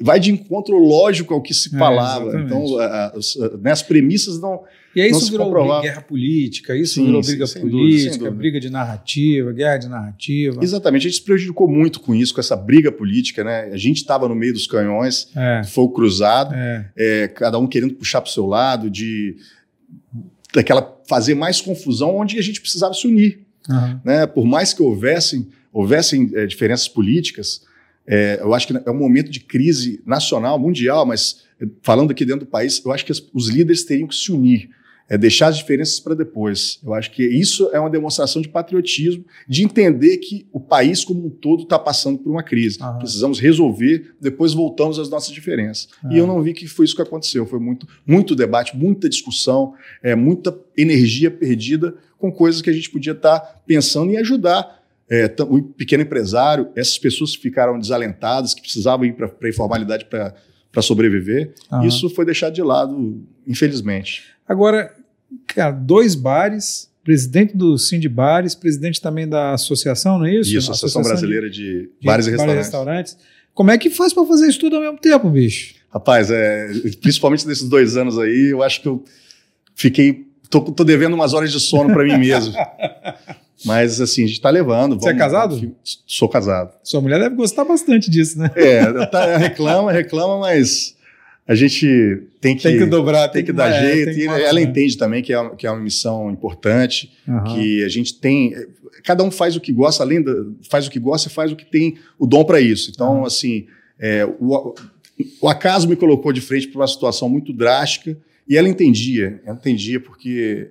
[0.00, 2.24] vai de encontro lógico ao que se É, falava.
[2.28, 2.46] exatamente.
[2.46, 4.62] então, a- a- as, né, as premissas não,
[4.96, 5.82] E aí não isso virou comprovava.
[5.82, 8.30] guerra política, isso Sim, virou briga política, dúvida.
[8.30, 10.60] briga de narrativa, guerra de narrativa.
[10.62, 13.70] Exatamente, a gente se prejudicou muito com isso, com essa briga política, né?
[13.72, 16.90] A gente estava no meio dos canhões, É, fogo cruzado, é.
[16.96, 19.36] é, cada um querendo puxar para o seu lado, de
[20.54, 24.00] daquela fazer mais confusão, onde a gente precisava se unir, Aham.
[24.04, 24.26] né?
[24.26, 27.62] Por mais que houvessem houvessem é, diferenças políticas,
[28.06, 32.24] é, eu acho que é um momento de crise nacional, mundial, mas é, falando aqui
[32.24, 34.68] dentro do país, eu acho que os líderes teriam que se unir.
[35.06, 36.80] É deixar as diferenças para depois.
[36.82, 41.26] Eu acho que isso é uma demonstração de patriotismo, de entender que o país como
[41.26, 42.78] um todo está passando por uma crise.
[42.80, 42.96] Aham.
[43.00, 45.88] Precisamos resolver, depois voltamos às nossas diferenças.
[46.10, 46.16] E Ah.
[46.16, 47.44] eu não vi que foi isso que aconteceu.
[47.44, 52.88] Foi muito, muito debate, muita discussão, é, muita energia perdida com coisas que a gente
[52.90, 58.60] podia estar pensando em ajudar é, o pequeno empresário, essas pessoas que ficaram desalentadas, que
[58.62, 61.54] precisavam ir para a informalidade para sobreviver.
[61.70, 61.86] Aham.
[61.86, 64.24] Isso foi deixado de lado, infelizmente.
[64.48, 64.94] Agora,
[65.46, 70.56] cara, dois bares, presidente do Cindy Bares, presidente também da associação, não é isso?
[70.56, 73.16] Isso, Associação de- Brasileira de, de Bares e Restaurantes.
[73.52, 75.74] Como é que faz para fazer isso tudo ao mesmo tempo, bicho?
[75.92, 76.66] Rapaz, é,
[77.00, 79.04] principalmente nesses dois anos aí, eu acho que eu
[79.76, 80.26] fiquei.
[80.50, 82.52] Tô, tô devendo umas horas de sono para mim mesmo.
[83.64, 84.96] Mas assim, a gente tá levando.
[85.00, 85.74] Você é casado?
[86.06, 86.72] Sou casado.
[86.82, 88.50] Sua mulher deve gostar bastante disso, né?
[88.54, 90.94] É, tá- reclama, reclama, mas
[91.46, 91.86] a gente
[92.40, 94.04] tem que, Tem que dobrar, tem que dar é, jeito.
[94.06, 97.44] tem que e ela entende também que é, uma- que é uma missão importante, Aham.
[97.54, 98.54] que a gente tem.
[99.02, 100.32] Cada um faz o que gosta, além da,
[100.70, 102.90] faz o que gosta e faz o que tem o dom para isso.
[102.90, 103.26] Então, Aham.
[103.26, 103.66] assim,
[103.98, 104.74] é, o,
[105.40, 108.16] o acaso me colocou de frente para uma situação muito drástica
[108.48, 110.68] e ela entendia, ela entendia porque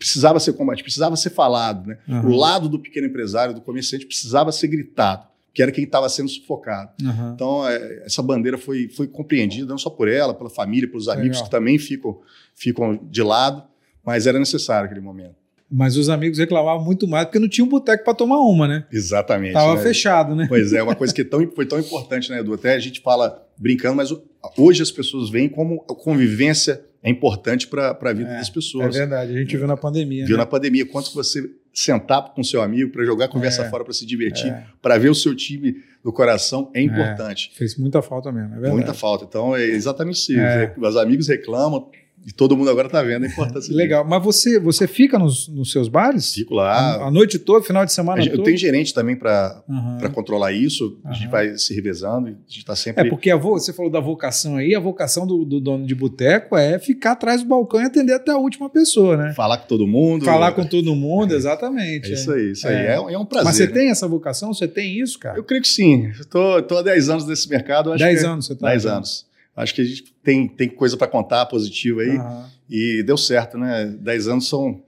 [0.00, 1.98] precisava ser combatido, precisava ser falado, né?
[2.08, 2.26] Aham.
[2.26, 6.30] O lado do pequeno empresário, do comerciante, precisava ser gritado, que era quem estava sendo
[6.30, 6.90] sufocado.
[7.04, 7.32] Aham.
[7.34, 11.36] Então, é, essa bandeira foi, foi compreendida, não só por ela, pela família, pelos amigos
[11.36, 11.44] Legal.
[11.44, 12.18] que também ficam,
[12.54, 13.62] ficam de lado,
[14.02, 15.34] mas era necessário aquele momento.
[15.70, 18.86] Mas os amigos reclamavam muito mais porque não tinha um boteco para tomar uma, né?
[18.90, 19.52] Exatamente.
[19.52, 19.82] Tava né?
[19.82, 20.46] fechado, né?
[20.48, 22.54] Pois é, uma coisa que é tão, foi tão importante, né, Edu?
[22.54, 24.08] Até a gente fala brincando, mas
[24.56, 28.52] hoje as pessoas veem como a convivência é importante para a vida É, das É
[28.52, 28.94] pessoas.
[28.94, 30.26] verdade, a gente viu na pandemia.
[30.26, 30.42] Viu né?
[30.42, 33.70] na pandemia quanto você sentar com seu amigo para jogar conversa É.
[33.70, 37.52] fora, para se divertir, É, para ver o seu time do coração é importante.
[37.54, 38.74] fez muita falta mesmo, é verdade.
[38.74, 39.24] Muita falta.
[39.24, 40.32] Então é exatamente isso.
[40.38, 40.74] É.
[40.76, 41.88] Os amigos reclamam
[42.26, 43.74] e todo mundo agora está vendo a importância disso.
[43.74, 44.04] Legal.
[44.06, 46.34] Mas você, você fica nos, nos seus bares?
[46.34, 47.06] Fico A, lá.
[47.06, 48.44] a noite toda, final de semana Eu todo?
[48.44, 49.62] tenho gerente também para
[49.98, 50.98] para controlar isso.
[51.04, 52.28] A gente vai se revezando.
[52.28, 53.08] A gente está É sempre.
[53.08, 56.56] porque a vo- você falou da vocação aí, a vocação do, do dono de boteco
[56.56, 59.32] é ficar atrás do balcão e atender até a última pessoa, né?
[59.34, 60.24] Falar com todo mundo.
[60.24, 62.10] Falar com todo mundo, exatamente.
[62.10, 62.74] É isso aí, isso aí.
[62.74, 62.86] É.
[62.90, 63.46] É, é um prazer.
[63.46, 63.72] Mas você né?
[63.72, 64.52] tem essa vocação?
[64.52, 65.38] Você tem isso, cara?
[65.38, 66.08] Eu creio que sim.
[66.10, 67.92] Estou há 10 anos nesse mercado.
[67.92, 68.68] Acho 10 que anos você tá?
[68.68, 69.26] 10 anos.
[69.56, 72.16] Acho que a gente tem, tem coisa para contar positiva aí.
[72.16, 72.50] Aham.
[72.68, 73.86] E deu certo, né?
[74.00, 74.82] 10 anos são,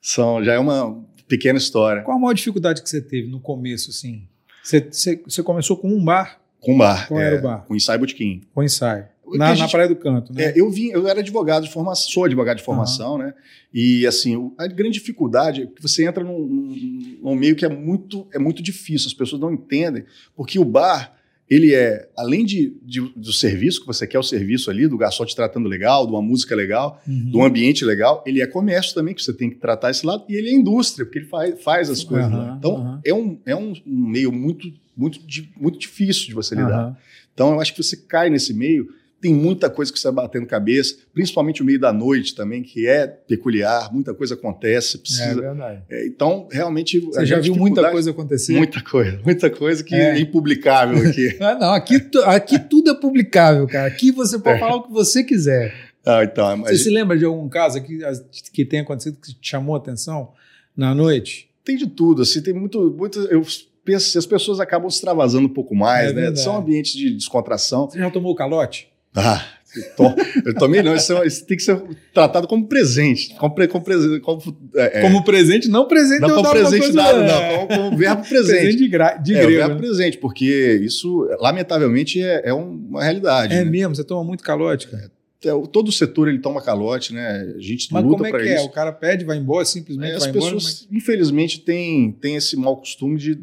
[0.00, 2.02] são, já é uma pequena história.
[2.02, 4.22] Qual a maior dificuldade que você teve no começo, assim?
[4.62, 7.06] Você, você, você começou com um bar, Com bar.
[7.08, 7.64] Qual é, era o bar?
[7.66, 8.42] Com ensaio botequim.
[8.54, 9.04] com ensaio.
[9.34, 10.44] Na, a na gente- Praia do Canto, né?
[10.44, 13.34] É, eu vim, eu era advogado de formação, sou advogado de formação, né?
[13.74, 17.68] E assim, a grande dificuldade é que você entra num, num- num meio que é
[17.68, 20.04] muito, é muito difícil, as pessoas não entendem,
[20.36, 21.15] porque o bar,
[21.48, 25.24] ele é, além de, de- do serviço, que você quer o serviço ali, do garçom
[25.24, 27.30] te tratando legal, de uma música legal, Uhum.
[27.34, 30.34] um ambiente legal, ele é comércio também, que você tem que tratar esse lado, e
[30.34, 32.38] ele é indústria, porque ele faz, faz as coisas lá.
[32.48, 33.00] Aham, Então, aham.
[33.04, 35.20] é, um, é um meio muito, muito,
[35.56, 36.98] muito difícil de você lidar.
[37.32, 38.88] Então, eu acho que você cai nesse meio,
[39.20, 42.86] tem muita coisa que você vai batendo cabeça, principalmente o meio da noite também, que
[42.86, 45.40] é peculiar, muita coisa acontece, É precisa.
[45.40, 45.82] verdade.
[45.90, 47.00] É, então, realmente.
[47.00, 48.52] Você já viu muita coisa acontecer?
[48.54, 50.16] Muita coisa, muita coisa que É.
[50.16, 51.36] é, impublicável aqui.
[51.40, 53.86] Ah, não, aqui, aqui tudo é publicável, cara.
[53.88, 54.60] Aqui você pode É.
[54.60, 55.74] falar o que você quiser.
[56.04, 58.20] ah, então, Você se lembra de algum caso as-
[58.52, 60.32] que tenha acontecido que te chamou a atenção
[60.76, 61.48] na noite?
[61.64, 62.94] tem de tudo, assim, tem muito.
[62.96, 63.42] muito eu
[63.84, 66.20] penso as pessoas acabam se travasando um pouco mais, É né?
[66.22, 66.40] verdade.
[66.40, 67.90] São ambientes de descontração.
[67.90, 68.88] Você já tomou calote?
[69.16, 70.14] Ah, eu, to-
[70.46, 71.82] eu tomei não, isso, é- isso tem que ser
[72.14, 73.34] tratado como presente.
[73.36, 74.40] Como, pre- como, presen- como,
[74.74, 78.22] é, é, Como presente, não presente não como presente dado, é, não, como, como verbo
[78.28, 78.56] presente.
[78.60, 79.14] presente de, gra...
[79.16, 79.52] de é, grego.
[79.58, 79.80] verbo né?
[79.80, 83.54] presente, porque isso, lamentavelmente, é, é um- uma realidade.
[83.54, 83.70] É né?
[83.70, 85.10] mesmo, você toma muito calote, cara.
[85.44, 87.54] É, Todo o setor ele toma calote, né?
[87.56, 88.56] A gente Mas luta como é para que é?
[88.56, 88.64] isso.
[88.66, 90.54] O cara pede, vai embora, simplesmente É, as vai embora.
[90.54, 93.38] pessoas, infelizmente, têm, têm esse mau costume de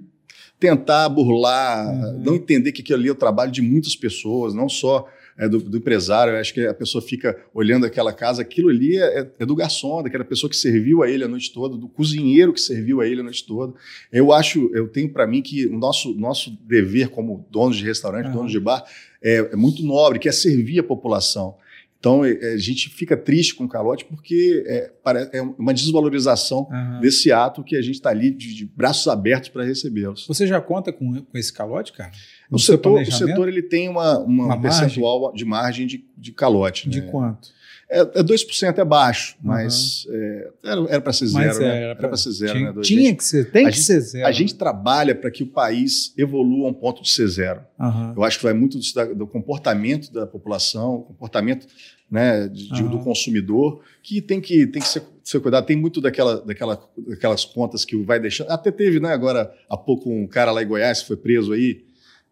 [0.59, 2.19] tentar burlar, Uhum.
[2.19, 5.07] não entender que aquilo ali é o trabalho de muitas pessoas, não só
[5.43, 6.33] é, do, do empresário.
[6.33, 10.01] Eu acho que a pessoa fica olhando aquela casa, aquilo ali é, é do garçom,
[10.01, 13.21] daquela pessoa que serviu a ele a noite toda, do cozinheiro que serviu a ele
[13.21, 13.73] a noite toda.
[14.11, 18.27] Eu acho, eu tenho para mim que o nosso, nosso dever como donos de restaurante,
[18.27, 18.33] Uhum.
[18.33, 18.83] donos de bar,
[19.21, 21.55] é, é muito nobre, que é servir a população.
[22.03, 24.91] Então, é, é, a gente fica triste com o calote porque é,
[25.31, 26.99] é uma desvalorização Aham.
[26.99, 30.27] desse ato que a gente está ali de, de braços abertos para recebê-los.
[30.27, 32.11] Você já conta com, com esse calote, cara?
[32.49, 36.03] O No setor, o setor ele tem uma, uma, Uma um percentual de margem de,
[36.17, 36.89] de calote.
[36.89, 37.07] De né?
[37.09, 37.47] quanto?
[37.93, 39.49] É, é 2% é baixo, Uhum.
[39.51, 40.49] mas é,
[40.89, 41.63] era para ser Mas zero.
[41.63, 41.81] é, né?
[41.83, 42.53] era para ser zero.
[42.53, 42.87] tinha, né, dois?
[42.87, 44.27] tinha que ser, tem que gente- ser zero.
[44.27, 47.61] A gente trabalha para que o país evolua a um ponto de ser zero.
[47.79, 48.13] Aham.
[48.17, 51.67] Eu acho que vai muito da- do comportamento da população, comportamento
[52.11, 52.89] né, de- Aham.
[52.89, 55.65] do consumidor, que tem que, tem que ser, ser cuidado.
[55.65, 58.49] Tem muito daquela, daquela, daquelas contas que vai deixando.
[58.51, 61.83] Até teve, né, agora há pouco, um cara lá em Goiás que foi preso aí,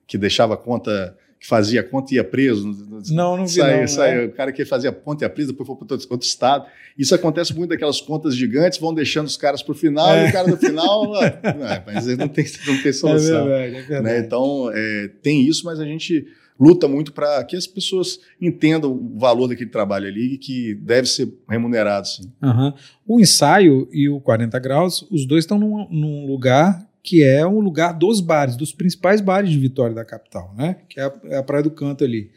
[0.06, 2.68] que deixava a conta, que fazia conta e ia preso.
[3.10, 4.22] Não, não vi Saiu, não, saiu.
[4.22, 4.28] né?
[4.28, 6.68] O cara que fazia a conta e a presa, depois foi para outro, estado.
[6.96, 10.28] Isso acontece muito daquelas contas gigantes, vão deixando os caras para o final, É.
[10.28, 13.82] e o cara do final, é, mas não tem, não tem É solução verdade, é
[13.82, 14.04] verdade.
[14.04, 14.20] né?
[14.20, 16.28] Então, é, tem isso, mas a gente
[16.60, 21.08] luta muito para que as pessoas entendam o valor daquele trabalho ali e que deve
[21.08, 22.32] ser remunerado, sim.
[22.44, 22.72] Aham.
[23.08, 27.60] O ensaio e o 40 graus, os dois estão num, num lugar que é um
[27.60, 30.78] lugar dos bares, dos principais bares de Vitória da capital, né?
[30.88, 32.30] Que é a, é a Praia do Canto ali.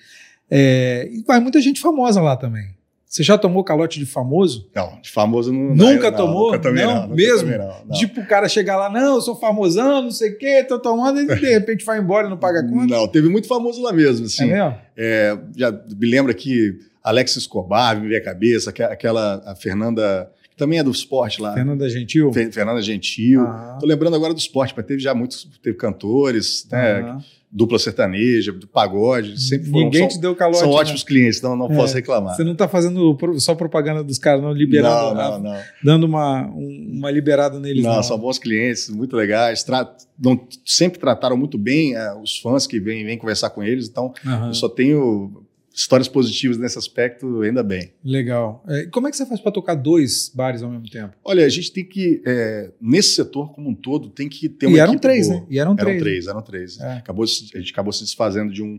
[0.51, 2.75] É, e vai muita gente famosa lá também.
[3.07, 4.69] Você já tomou calote de famoso?
[4.75, 5.73] Não, de famoso não.
[5.75, 6.47] Nunca não, tomou?
[6.47, 6.95] Nunca tomei, Não?
[6.95, 7.03] não.
[7.03, 7.39] nunca Mesmo?
[7.53, 7.91] tomei, não.
[7.93, 11.21] Tipo o cara chegar lá, não, eu sou famosão, não sei o quê, tô tomando,
[11.21, 12.87] e de repente vai embora e não paga conta.
[12.93, 14.47] Não, teve muito famoso lá mesmo, É assim.
[14.47, 14.75] mesmo?
[14.97, 20.29] É, já me lembra que Alex Escobar me veio a cabeça, aque- aquela a Fernanda,
[20.57, 22.33] também é do esporte lá, Fernanda Gentil?
[22.33, 23.43] Fe- Fernanda Gentil.
[23.47, 23.79] Aham.
[23.81, 27.25] Tô lembrando agora do esporte, mas teve já muitos, teve cantores, né, Aham.
[27.51, 30.59] dupla sertaneja, pagode, sempre foram, Ninguém são, te deu calote.
[30.59, 30.75] são né?
[30.75, 32.35] ótimos clientes, então não É, posso reclamar.
[32.35, 35.61] Você não tá fazendo só propaganda dos caras, não liberando, não, a- não, não.
[35.83, 37.83] dando uma, um- uma liberada neles.
[37.85, 39.63] Não, Não, são bons clientes, muito legais.
[39.63, 39.89] Tra
[40.19, 43.89] não- sempre trataram muito bem eh, os fãs que vêm, vêm conversar com eles.
[43.89, 45.44] Então, Aham, eu só tenho
[45.75, 47.93] histórias positivas nesse aspecto, ainda bem.
[48.05, 48.63] Legal.
[48.69, 51.17] É, como é que você faz para tocar dois bares ao mesmo tempo?
[51.25, 54.69] Olha, a gente tem que, eh, nesse setor como um todo, tem que ter e
[54.69, 55.41] uma eram equipe três, boa.
[55.41, 55.47] né?
[55.51, 56.03] E eram Eram três.
[56.03, 56.81] três, eram três.
[56.81, 56.93] É.
[56.99, 58.79] Acabou, a gente acabou se desfazendo de um,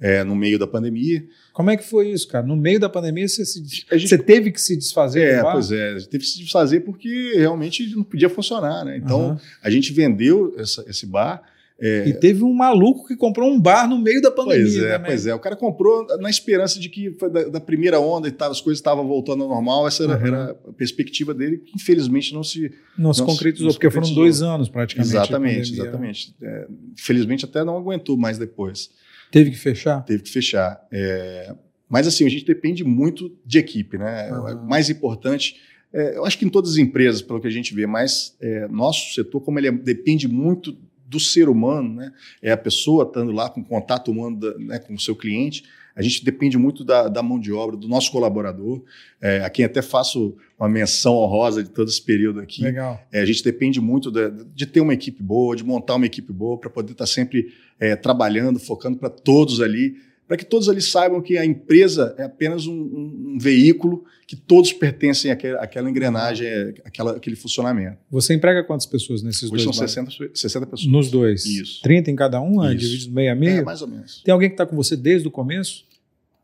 [0.00, 1.26] é, no meio da pandemia.
[1.52, 2.46] Como é que foi isso, cara?
[2.46, 5.38] No meio da pandemia você, se, gente, você teve que se desfazer?
[5.38, 8.96] É, pois é, teve que se desfazer porque realmente não podia funcionar, né?
[8.98, 9.38] Então uhum.
[9.62, 11.42] a gente vendeu essa, esse bar.
[11.78, 12.08] É...
[12.08, 14.62] E teve um maluco que comprou um bar no meio da pandemia.
[14.62, 15.06] Pois é, também.
[15.06, 15.34] pois é.
[15.34, 18.78] O cara comprou na esperança de que da, da primeira onda e tava, as coisas
[18.78, 19.86] estavam voltando ao normal.
[19.86, 20.26] Essa era, uhum.
[20.26, 22.72] era, a perspectiva dele, que infelizmente não se.
[22.96, 24.14] Não, se concretizou, porque concretizou.
[24.14, 25.14] foram dois anos praticamente.
[25.14, 26.34] Exatamente, exatamente.
[26.40, 26.66] É,
[26.98, 28.90] infelizmente até não aguentou mais depois.
[29.30, 30.02] Teve que fechar?
[30.02, 30.80] Teve que fechar.
[30.90, 31.54] É,
[31.88, 34.32] mas assim, a gente depende muito de equipe, né?
[34.32, 34.64] Uhum.
[34.66, 35.56] Mais importante,
[35.92, 38.66] é, eu acho que em todas as empresas, pelo que a gente vê, mas é,
[38.68, 42.12] nosso setor, como ele é, depende muito do ser humano, né?
[42.42, 45.64] É a pessoa estando lá com contato humano da, né, com o seu cliente.
[45.94, 48.82] A gente depende muito da, da mão de obra, do nosso colaborador,
[49.18, 52.62] é, a quem até faço uma menção honrosa de todo esse período aqui.
[52.62, 53.00] Legal.
[53.10, 56.34] É, a gente depende muito de, de, ter uma equipe boa, de montar uma equipe
[56.34, 60.68] boa, para poder estar tá sempre é, trabalhando, focando para todos ali, para que todos
[60.68, 65.60] ali saibam que a empresa é apenas um, um, um veículo, que todos pertencem àquela,
[65.60, 66.48] àquela engrenagem,
[66.84, 67.98] àquela, àquele funcionamento.
[68.10, 69.76] Você emprega quantas pessoas nesses Hoje dois?
[69.76, 70.90] São 60, 60 pessoas.
[70.90, 71.44] Nos dois?
[71.44, 71.80] Isso.
[71.82, 73.60] 30 em cada um, dividido meio a meio?
[73.60, 74.22] É, mais ou menos.
[74.24, 75.84] Tem alguém que está com você desde o começo?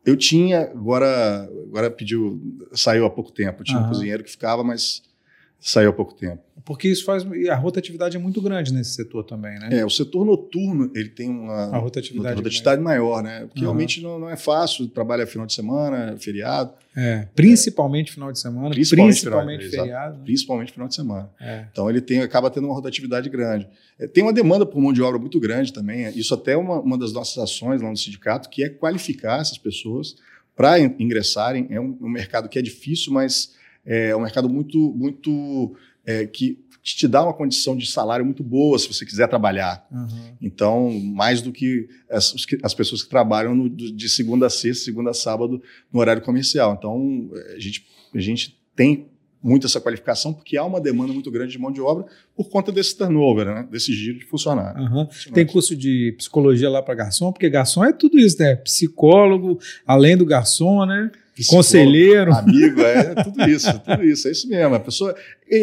[0.04, 2.40] Eu tinha, agora, agora pediu,
[2.72, 3.60] saiu há pouco tempo.
[3.60, 3.86] Eu tinha Aham.
[3.86, 5.02] um cozinheiro que ficava, mas
[5.60, 6.42] saiu há pouco tempo.
[6.64, 7.24] Porque isso faz.
[7.34, 9.68] E a rotatividade é muito grande nesse setor também, né?
[9.72, 13.46] É, o setor noturno ele tem uma a rotatividade, rotatividade maior, né?
[13.46, 13.66] Porque uhum.
[13.66, 16.72] realmente não, não, é fácil, trabalha final de semana, feriado.
[16.96, 18.12] É, principalmente é.
[18.12, 20.18] final de semana, principalmente, principalmente final, feriado.
[20.18, 20.24] Né?
[20.24, 21.30] Principalmente final de semana.
[21.40, 21.66] É.
[21.72, 23.68] Então ele tem, acaba tendo uma rotatividade grande.
[23.98, 26.08] É, tem uma demanda por mão de obra muito grande também.
[26.16, 29.58] Isso até é uma, uma das nossas ações lá no sindicato, que é qualificar essas
[29.58, 30.16] pessoas
[30.54, 31.66] para ingressarem.
[31.70, 36.58] É um, um mercado que é difícil, mas é um mercado muito, muito é, que
[36.82, 39.86] te dá uma condição de salário muito boa se você quiser trabalhar.
[39.90, 40.36] Uhum.
[40.42, 45.10] Então, mais do que as, as pessoas que trabalham no, de segunda a sexta, segunda
[45.10, 45.62] a sábado,
[45.92, 46.74] no horário comercial.
[46.76, 49.06] Então, a gente, a gente tem
[49.42, 52.70] muito essa qualificação, porque há uma demanda muito grande de mão de obra por conta
[52.70, 53.66] desse turnover, né?
[53.70, 54.82] desse giro de funcionário.
[54.82, 55.08] Uhum.
[55.32, 58.54] Tem curso de psicologia lá para garçom, porque garçom é tudo isso, né?
[58.56, 61.10] Psicólogo, além do garçom, né?
[61.48, 62.32] Conselheiro.
[62.32, 64.74] Amigo, é tudo isso, tudo isso, é isso mesmo.
[64.74, 65.14] A pessoa,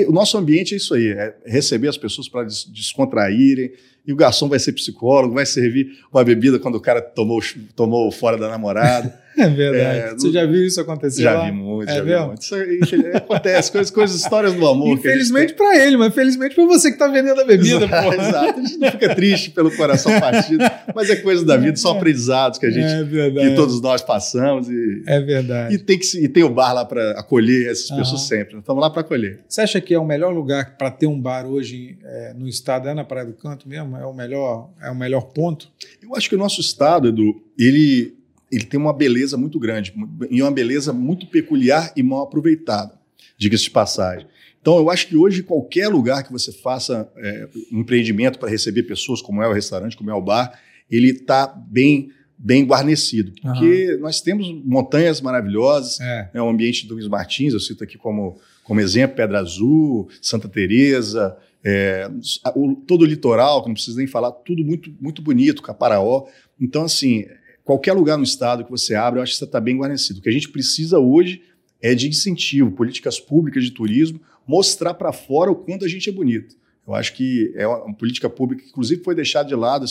[0.08, 3.72] o nosso ambiente é isso aí, é receber as pessoas para descontraírem,
[4.10, 7.40] e o garçom vai ser psicólogo, vai servir uma bebida quando o cara tomou,
[7.76, 9.20] tomou fora da namorada.
[9.38, 10.00] É verdade.
[10.00, 11.22] É, Você já viu isso acontecer?
[11.22, 11.46] Já lá?
[11.46, 12.22] vi muito, é já mesmo?
[12.22, 12.42] vi muito.
[12.42, 14.98] Isso, isso acontece, coisas, coisas, histórias do amor.
[14.98, 17.86] Infelizmente para ele, mas felizmente para você que está vendendo a bebida.
[17.86, 21.78] Exato, exato, a gente não fica triste pelo coração partido, mas é coisa da vida,
[21.78, 21.98] são é.
[21.98, 24.68] aprendizados que a gente, é que todos nós passamos.
[24.68, 25.69] E, é verdade.
[25.74, 28.58] E tem, que, e tem o bar lá para acolher essas pessoas sempre.
[28.58, 29.44] Estamos lá para acolher.
[29.48, 32.88] Você acha que é o melhor lugar para ter um bar hoje é, no estado
[32.90, 33.96] é na Praia do Canto mesmo?
[33.98, 35.72] É o melhor, é o melhor ponto?
[36.02, 38.20] Eu acho que o nosso estado, Edu, ele
[38.52, 39.94] ele tem uma beleza muito grande,
[40.30, 42.94] e uma beleza muito peculiar e mal aproveitada,
[43.38, 44.28] diga-se de passagem.
[44.62, 48.84] Então, eu acho que hoje, qualquer lugar que você faça é, um empreendimento para receber
[48.84, 50.60] pessoas, como é o restaurante, como é o bar,
[50.92, 54.00] ele está bem bem guarnecido, porque uhum.
[54.00, 56.30] nós temos montanhas maravilhosas, é.
[56.34, 60.48] né, o ambiente do Luiz Martins, eu cito aqui como, como exemplo, Pedra Azul, Santa
[60.48, 62.10] Teresa, é,
[62.56, 66.28] o, todo o litoral, que não preciso nem falar, tudo muito, muito bonito, Caparaó.
[66.60, 67.26] Então, assim,
[67.66, 70.20] qualquer lugar no estado que você abre, eu acho que você está bem guarnecido.
[70.20, 71.44] O que a gente precisa hoje
[71.82, 76.14] é de incentivo, políticas públicas de turismo, mostrar para fora o quanto a gente é
[76.14, 76.56] bonito.
[76.88, 79.86] Eu acho que é uma política pública que, inclusive, foi deixada de lado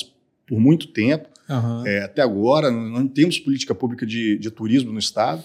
[0.47, 1.29] por muito tempo.
[1.49, 1.87] Uhum.
[1.87, 5.43] É, até agora, não temos política pública de, de turismo no estado.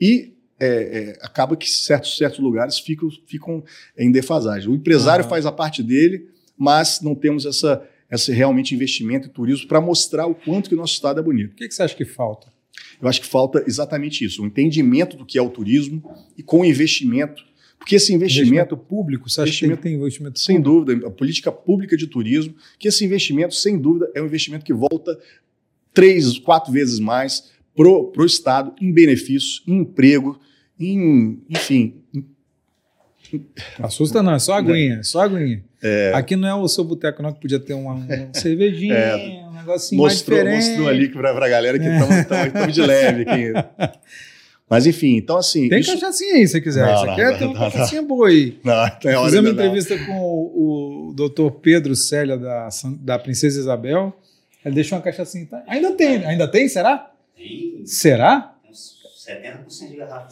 [0.00, 3.62] E é, é, acaba que certos, certos lugares ficam, ficam
[3.96, 4.70] em defasagem.
[4.70, 5.30] O empresário uhum.
[5.30, 10.26] faz a parte dele, mas não temos essa esse realmente investimento em turismo para mostrar
[10.26, 11.52] o quanto que o nosso estado é bonito.
[11.52, 12.52] O que, que você acha que falta?
[13.00, 16.02] Eu acho que falta exatamente isso, o entendimento do que é o turismo
[16.36, 17.44] e com o investimento.
[17.78, 20.86] Porque esse investimento, investimento público, você acha investimento, que tem investimento Sem público?
[20.86, 24.72] dúvida, a política pública de turismo, que esse investimento, sem dúvida, é um investimento que
[24.72, 25.18] volta
[25.94, 30.38] três, quatro vezes mais para o Estado em benefícios, em emprego,
[30.78, 32.24] em, enfim, em
[33.80, 35.64] Assusta não, é só aguinha, só aguinha.
[35.82, 36.12] É.
[36.14, 39.46] Aqui não é o seu boteco não que podia ter uma, uma cervejinha, é.
[39.48, 40.78] um negocinho mostrou, mais diferente.
[40.78, 43.52] Mostrou ali para a galera que estamos de leve aqui.
[44.68, 45.68] Mas enfim, então assim.
[45.68, 45.92] Tem isso...
[45.92, 46.86] cachaçinha aí, se quiser.
[46.86, 48.58] Não, Isso aqui tem uma cachaçinha boa aí.
[48.64, 52.68] Não, tem hora Fizemos uma entrevista com o, o doutor Pedro Célia, da,
[53.00, 54.16] da Princesa Isabel.
[54.64, 55.46] Ele deixou uma cachaçinha.
[55.46, 55.62] Tá?
[55.66, 57.10] Ainda tem, ainda tem, será?
[57.36, 57.84] Tem.
[57.86, 58.50] Será?
[59.26, 60.28] 70% de garrafa.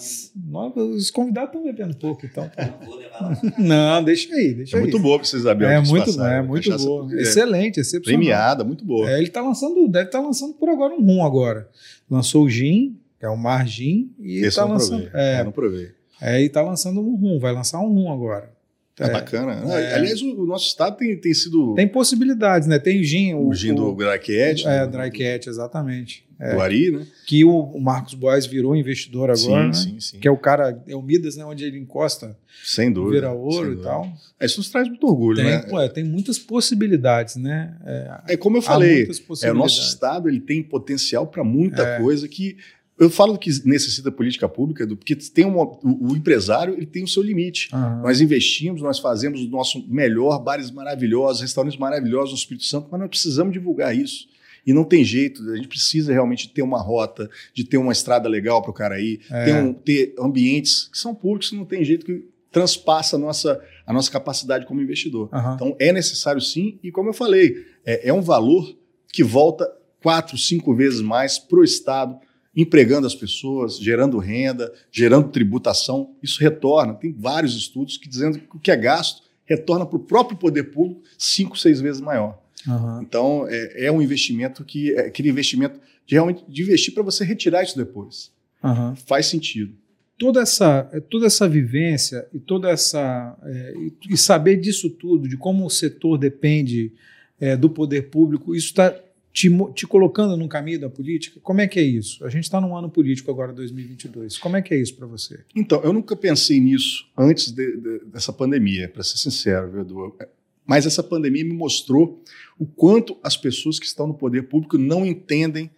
[0.49, 2.51] Nós, os convidados estão bebendo pouco, então.
[2.59, 3.39] Não vou levar lá.
[3.59, 4.83] Não, deixa aí, deixa É aí.
[4.83, 5.66] muito boa pra vocês, Isabel.
[5.68, 6.35] É muito, passaram.
[6.37, 7.11] é muito boa.
[7.14, 8.18] é Excelente, excepcional.
[8.20, 9.11] Premiada, muito boa.
[9.11, 11.70] É, ele tá lançando, deve estar lançando por agora um rum agora.
[12.11, 15.05] Lançou o gin, que é o Mar Gin, e Esse tá lançando.
[15.05, 15.20] provei.
[15.22, 15.91] É, Eu não provei.
[16.20, 18.52] é, e tá lançando um rum, vai lançar um rum agora.
[19.07, 19.57] É, bacana.
[19.57, 19.95] Não, É.
[19.95, 22.79] Aliás, o, o nosso estado tem, tem sido Tem possibilidades, né?
[22.79, 26.25] Tem gin, o, o gin do Dry Cat, é, do, Dry Cat, exatamente.
[26.41, 27.07] É, do Ari, né?
[27.25, 29.95] que o, o Marcos Boas virou investidor agora, sim, né?
[29.95, 30.19] sim, sim.
[30.19, 31.45] Que é o cara, é o Midas, né?
[31.45, 33.15] Onde ele encosta, Sem dúvida.
[33.15, 34.13] vira ouro e tal.
[34.41, 35.59] É, Isso nos traz muito orgulho, Tem, né?
[35.71, 37.77] pô, é, tem muitas possibilidades, né?
[37.87, 39.09] É, É como eu falei,
[39.43, 42.01] é, o nosso estado ele tem potencial para muita É.
[42.01, 42.57] coisa que
[43.03, 47.05] eu falo que necessita política pública, do- porque tem uma, o, o empresário ele tem
[47.05, 47.69] o seu limite.
[47.73, 48.03] Aham.
[48.03, 53.01] Nós investimos, nós fazemos o nosso melhor, bares maravilhosos, restaurantes maravilhosos no Espírito Santo, mas
[53.01, 54.27] nós precisamos divulgar isso.
[54.65, 58.29] E não tem jeito, a gente precisa realmente ter uma rota, de ter uma estrada
[58.29, 59.45] legal para o cara ir, É.
[59.45, 63.93] ter, um- ter ambientes que são públicos, não tem jeito que transpassa a nossa, a
[63.93, 65.29] nossa capacidade como investidor.
[65.33, 65.55] Aham.
[65.55, 68.77] Então é necessário sim, e como eu falei, é, é um valor
[69.13, 69.69] que volta
[70.03, 72.17] quatro, cinco vezes mais para o Estado,
[72.55, 76.15] empregando as pessoas, gerando renda, gerando tributação.
[76.23, 76.95] Isso retorna.
[76.95, 80.65] Tem vários estudos que dizendo que o que é gasto retorna para o próprio poder
[80.65, 82.39] público cinco, seis vezes maior.
[82.69, 83.01] Aham.
[83.03, 87.25] Então é, é um investimento que é aquele investimento de realmente de investir para você
[87.25, 88.31] retirar isso depois.
[88.63, 88.95] Aham.
[89.07, 89.75] Faz sentido.
[90.23, 95.37] toda essa, toda essa vivência e toda essa é, e, e saber disso tudo, de
[95.37, 96.93] como o setor depende
[97.41, 98.95] é, do poder público, isso está
[99.33, 101.41] te, te colocando no caminho da política?
[101.43, 102.24] Como é que é isso?
[102.24, 104.39] A gente está num ano político agora, 2022.
[104.39, 105.41] Como é que é isso para você?
[105.57, 110.14] Então, eu nunca pensei nisso antes de- de- dessa pandemia, para ser sincero, Edu?
[110.66, 112.22] Mas essa pandemia me mostrou
[112.59, 115.70] o quanto as pessoas que estão no poder público não entendem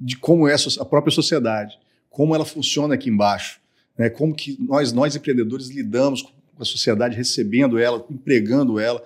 [0.00, 1.78] de como é a própria sociedade,
[2.10, 3.60] como ela funciona aqui embaixo,
[3.96, 4.10] né?
[4.10, 9.02] como que nós, nós empreendedores lidamos com a sociedade, recebendo ela, empregando ela.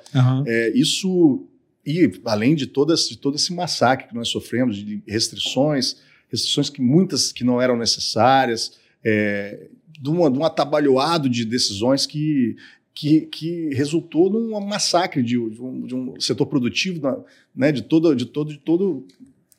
[0.47, 1.47] É, isso,
[1.87, 5.97] e além de, todas, de todo esse massacre que nós sofremos, de restrições,
[6.29, 8.73] restrições que muitas que não eram necessárias,
[9.05, 9.69] é,
[10.01, 12.57] de, uma- de um atabalhoado de decisões que,
[12.93, 17.25] que, que resultou num massacre de, de um, de um setor produtivo,
[17.55, 19.07] né, de todo, de todo, de todo,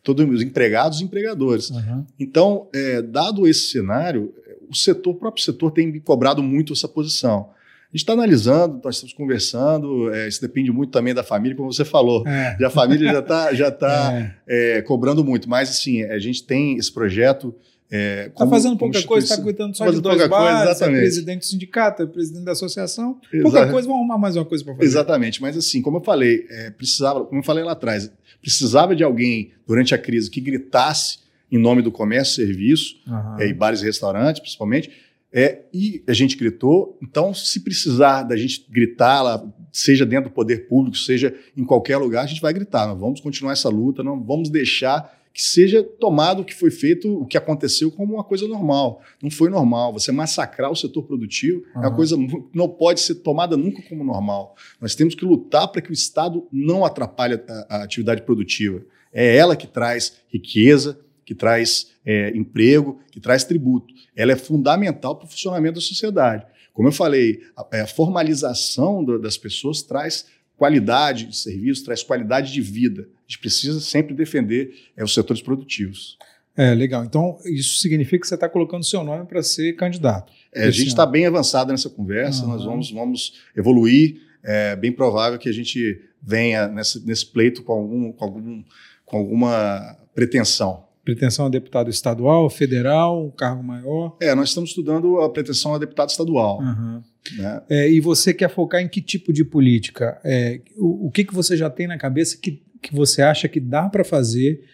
[0.04, 1.72] todos os empregados e empregadores.
[1.72, 2.06] Aham.
[2.20, 4.34] Então, é, dado esse cenário,
[4.70, 7.50] o setor, o próprio setor tem cobrado muito essa posição.
[7.98, 11.74] A gente está analisando, nós estamos conversando, é, isso depende muito também da família, como
[11.74, 12.28] você falou.
[12.28, 12.56] É.
[12.60, 14.14] E a família já está já tá,
[14.48, 14.78] É.
[14.78, 17.56] é, cobrando muito, mas assim, a gente tem esse projeto.
[17.90, 21.40] É, Tá como- fazendo pouca coisa, está cuidando só de Fazendo dois bares, é presidente
[21.40, 23.20] do sindicato, é presidente da associação.
[23.34, 24.86] Exa- Pouca coisa, vamos arrumar mais uma coisa para fazer.
[24.86, 29.04] Exatamente, mas assim, como eu falei, é, precisava, como eu falei lá atrás, precisava de
[29.04, 31.20] alguém durante a crise que gritasse
[31.52, 32.94] em nome do comércio serviço,
[33.40, 34.92] é, e bares e restaurantes, principalmente.
[35.32, 40.34] É, e a gente gritou, então, se precisar da gente gritar, lá, seja dentro do
[40.34, 42.88] poder público, seja em qualquer lugar, a gente vai gritar.
[42.88, 47.22] Nós vamos continuar essa luta, não vamos deixar que seja tomado o que foi feito,
[47.22, 49.04] o que aconteceu, como uma coisa normal.
[49.22, 49.94] Não foi normal.
[49.94, 54.04] Você massacrar o setor produtivo é uma coisa que não pode ser tomada nunca como
[54.04, 54.56] normal.
[54.82, 58.82] Nós temos que lutar para que o Estado não atrapalhe a, a atividade produtiva.
[59.14, 63.94] É ela que traz riqueza, que traz é, emprego, que traz tributo.
[64.18, 66.46] Ela é fundamental para o funcionamento da sociedade.
[66.74, 70.26] Como eu falei, a, é, a formalização do- das pessoas traz
[70.58, 73.04] qualidade de serviço, traz qualidade de vida.
[73.04, 76.18] A gente precisa sempre defender é, os setores produtivos.
[76.56, 77.04] É, legal.
[77.06, 80.34] Então, isso significa que você está colocando seu nome para ser candidato.
[80.52, 82.54] É, a gente está bem avançado nessa conversa, Aham.
[82.54, 84.22] nós vamos, vamos evoluir.
[84.44, 88.64] É bem provável que a gente venha nesse, nesse pleito com, algum, com, algum,
[89.06, 90.87] com alguma pretensão.
[91.08, 94.18] Pretensão a deputado estadual, federal, um cargo maior.
[94.20, 96.62] É, nós estamos estudando a pretensão a deputado estadual.
[96.62, 97.02] Aham.
[97.38, 97.62] Né?
[97.70, 100.20] É, e você quer focar em que tipo de política?
[100.26, 103.58] É, o, o que, que você já tem na cabeça que, que você acha que
[103.58, 104.66] dá para fazer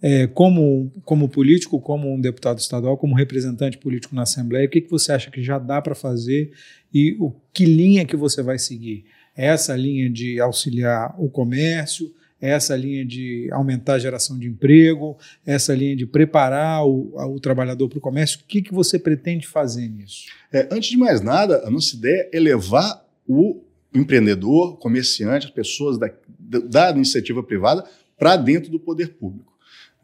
[0.00, 4.66] é, como, como político, como um deputado estadual, como representante político na Assembleia?
[4.66, 6.52] O que, que você acha que já dá para fazer
[6.92, 9.04] e o, que linha que você vai seguir?
[9.36, 12.10] É essa linha de auxiliar o comércio?
[12.42, 15.16] Essa linha de aumentar a geração de emprego?
[15.46, 18.40] Essa linha de preparar o, o trabalhador para o comércio?
[18.40, 20.26] O que, que você pretende fazer nisso?
[20.52, 23.62] É, antes de mais nada, a nossa ideia é levar o
[23.94, 27.84] empreendedor, comerciante, as pessoas da, da iniciativa privada
[28.18, 29.52] para dentro do poder público.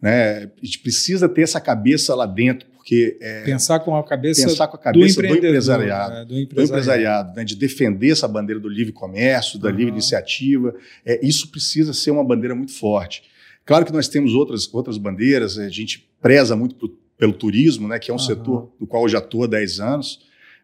[0.01, 0.45] Né?
[0.45, 4.67] A gente precisa ter essa cabeça lá dentro, porque é, Pensar com a cabeça pensar
[4.67, 6.15] com a do, cabeça do, empreendedor, empresariado.
[6.15, 6.65] né, do do empresariado.
[6.73, 9.77] empresariado, né, de defender essa bandeira do livre comércio, da Aham.
[9.77, 10.75] livre iniciativa.
[11.05, 13.25] É, isso precisa ser uma bandeira muito forte.
[13.67, 17.99] Claro que nós temos outras, outras bandeiras, a gente preza muito por pelo turismo, né,
[17.99, 18.27] que é um Aham.
[18.27, 20.21] setor do qual eu já estou há 10 anos,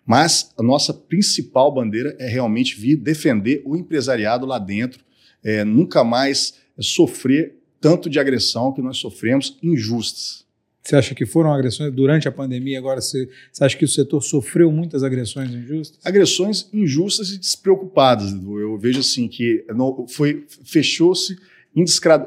[0.06, 5.04] mas a nossa principal bandeira é realmente vir defender o empresariado lá dentro,
[5.42, 10.43] é, nunca mais sofrer tanto de agressão que nós sofremos injustas.
[10.85, 12.78] Você acha que foram agressões durante a pandemia?
[12.78, 15.99] Agora você, você acha que o setor sofreu muitas agressões injustas?
[16.05, 18.32] agressões injustas e despreocupadas.
[18.32, 18.61] Edu.
[18.61, 21.37] Eu vejo assim que não- foi fechou-se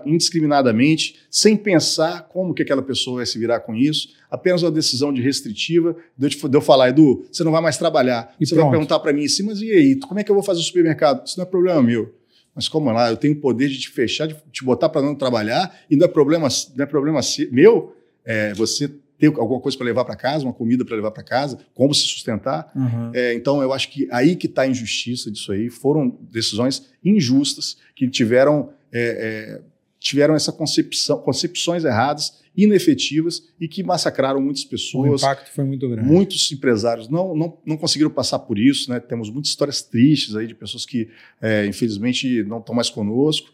[0.06, 5.14] indiscriminadamente, sem pensar como que aquela pessoa vai se virar com isso, apenas uma decisão
[5.14, 8.36] de restritiva, de eu, te- de eu falar, Edu, você não vai mais trabalhar.
[8.40, 8.72] E você vai pronto.
[8.72, 11.26] perguntar para mim assim, mas e aí, como é que eu vou fazer o supermercado?
[11.26, 12.14] Isso não é problema meu.
[12.56, 15.14] Mas como lá, eu tenho o poder de te fechar, de te botar para não
[15.14, 17.20] trabalhar, e não é problema, não é problema
[17.52, 17.96] meu,
[18.28, 21.58] é, você ter alguma coisa para levar para casa, uma comida para levar para casa,
[21.74, 22.72] como se sustentar.
[22.76, 23.12] Aham.
[23.16, 25.70] É, então, eu acho que aí que está a injustiça disso aí.
[25.70, 29.62] Foram decisões injustas que tiveram, é, é,
[30.00, 35.22] tiveram essa concepção, concepções erradas, inefetivas e que massacraram muitas O pessoas.
[35.22, 36.08] impacto foi muito grande.
[36.08, 39.00] Muitos empresários não, não, não conseguiram passar por isso, né?
[39.00, 41.08] Temos muitas histórias tristes aí de pessoas que,
[41.42, 43.52] é, infelizmente, não estão mais conosco.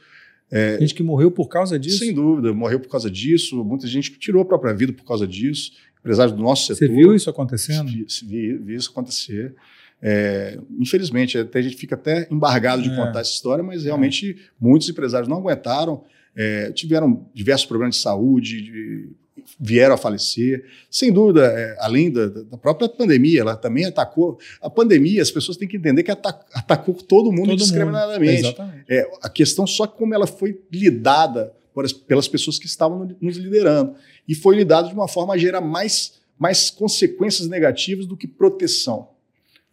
[0.80, 2.00] Gente que morreu por causa disso.
[2.00, 3.64] Sem dúvida, morreu por causa disso.
[3.64, 5.72] Muita gente que tirou a própria vida por causa disso.
[6.00, 6.96] Empresários do nosso Você setor.
[6.96, 7.90] viu isso acontecendo?
[7.90, 9.56] Vi, vi- vi isso acontecer.
[10.02, 12.96] É, infelizmente, até a gente fica até embargado de É.
[12.96, 16.04] contar essa história, mas realmente muitos empresários não aguentaram,
[16.36, 19.10] é, tiveram diversos problemas de saúde, de-
[19.60, 20.66] vieram a falecer.
[20.90, 24.40] Sem dúvida, é, além da, da própria pandemia, ela também atacou.
[24.62, 27.54] A pandemia, as pessoas têm que entender que ata- atacou todo mundo Todo mundo.
[27.54, 28.40] indiscriminadamente.
[28.42, 28.86] Exatamente.
[28.90, 33.18] É, a questão só como ela foi lidada por as- pelas pessoas que estavam no-
[33.22, 33.96] nos liderando.
[34.28, 39.10] E foi lidada de uma forma a gerar mais, mais consequências negativas do que proteção.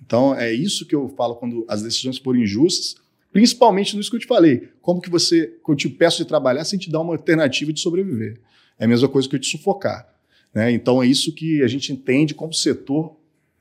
[0.05, 2.97] Então, é isso que eu falo quando as decisões forem injustas,
[3.33, 4.69] principalmente nisso que eu te falei.
[4.81, 7.79] Como que você, quando eu te peço de trabalhar, sem te dar uma alternativa de
[7.81, 8.41] sobreviver.
[8.81, 10.09] É a mesma coisa que eu te sufocar.
[10.53, 10.73] né?
[10.73, 13.15] Então, é isso que a gente entende como setor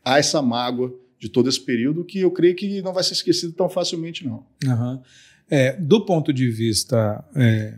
[0.04, 3.52] há essa mágoa de todo esse período que eu creio que não vai ser esquecido
[3.52, 4.46] tão facilmente, não.
[4.66, 5.02] Aham.
[5.50, 7.74] É, do ponto de vista é,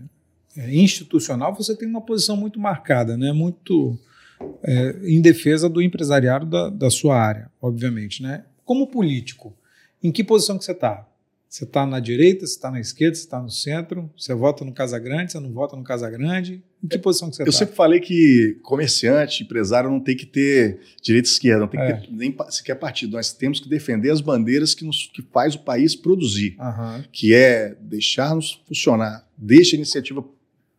[0.55, 3.31] é, institucional, você tem uma posição muito marcada, né?
[3.31, 3.97] muito
[4.61, 8.21] é, em defesa do empresariado da, da sua área, obviamente.
[8.21, 8.45] Né?
[8.63, 9.57] Como político,
[10.03, 11.07] em que posição que você está?
[11.51, 14.71] Você está na direita, você está na esquerda, você está no centro, você vota no
[14.71, 16.63] Casa Grande, você não vota no Casa Grande?
[16.81, 17.59] Em que posição que você Eu está?
[17.59, 21.91] sempre falei que comerciante, empresário não tem que ter direita e esquerda, não tem É.
[21.97, 23.17] que ter nem sequer partido.
[23.17, 27.03] Nós temos que defender as bandeiras que, nos, que faz o país produzir, Aham.
[27.11, 30.23] que é deixar-nos funcionar, deixa a iniciativa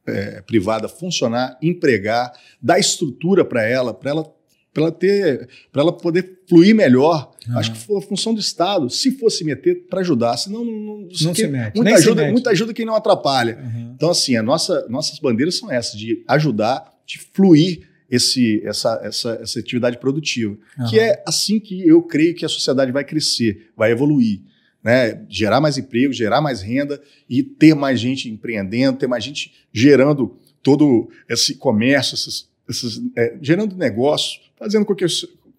[0.06, 4.34] eh, privada funcionar, empregar, dar estrutura para ela, para ela
[4.72, 7.32] para ela ter, para ela poder fluir melhor.
[7.48, 7.58] Aham.
[7.58, 10.98] Acho que foi a função do Estado, se fosse meter para ajudar, senão não, não,
[11.02, 12.32] Não se mete, muita nem se ajuda, mete.
[12.32, 13.58] muita ajuda quem não atrapalha.
[13.58, 13.92] Aham.
[13.94, 19.38] Então, assim, a nossa, nossas bandeiras são essas, de ajudar, de fluir esse, essa, essa,
[19.42, 20.56] essa atividade produtiva.
[20.88, 21.06] Que Aham.
[21.08, 24.40] é assim que eu creio que a sociedade vai crescer, vai evoluir.
[24.82, 25.24] Né?
[25.28, 30.36] Gerar mais emprego, gerar mais renda e ter mais gente empreendendo, ter mais gente gerando
[30.62, 35.06] todo esse comércio, esses, esses, é, gerando negócio, fazendo com que,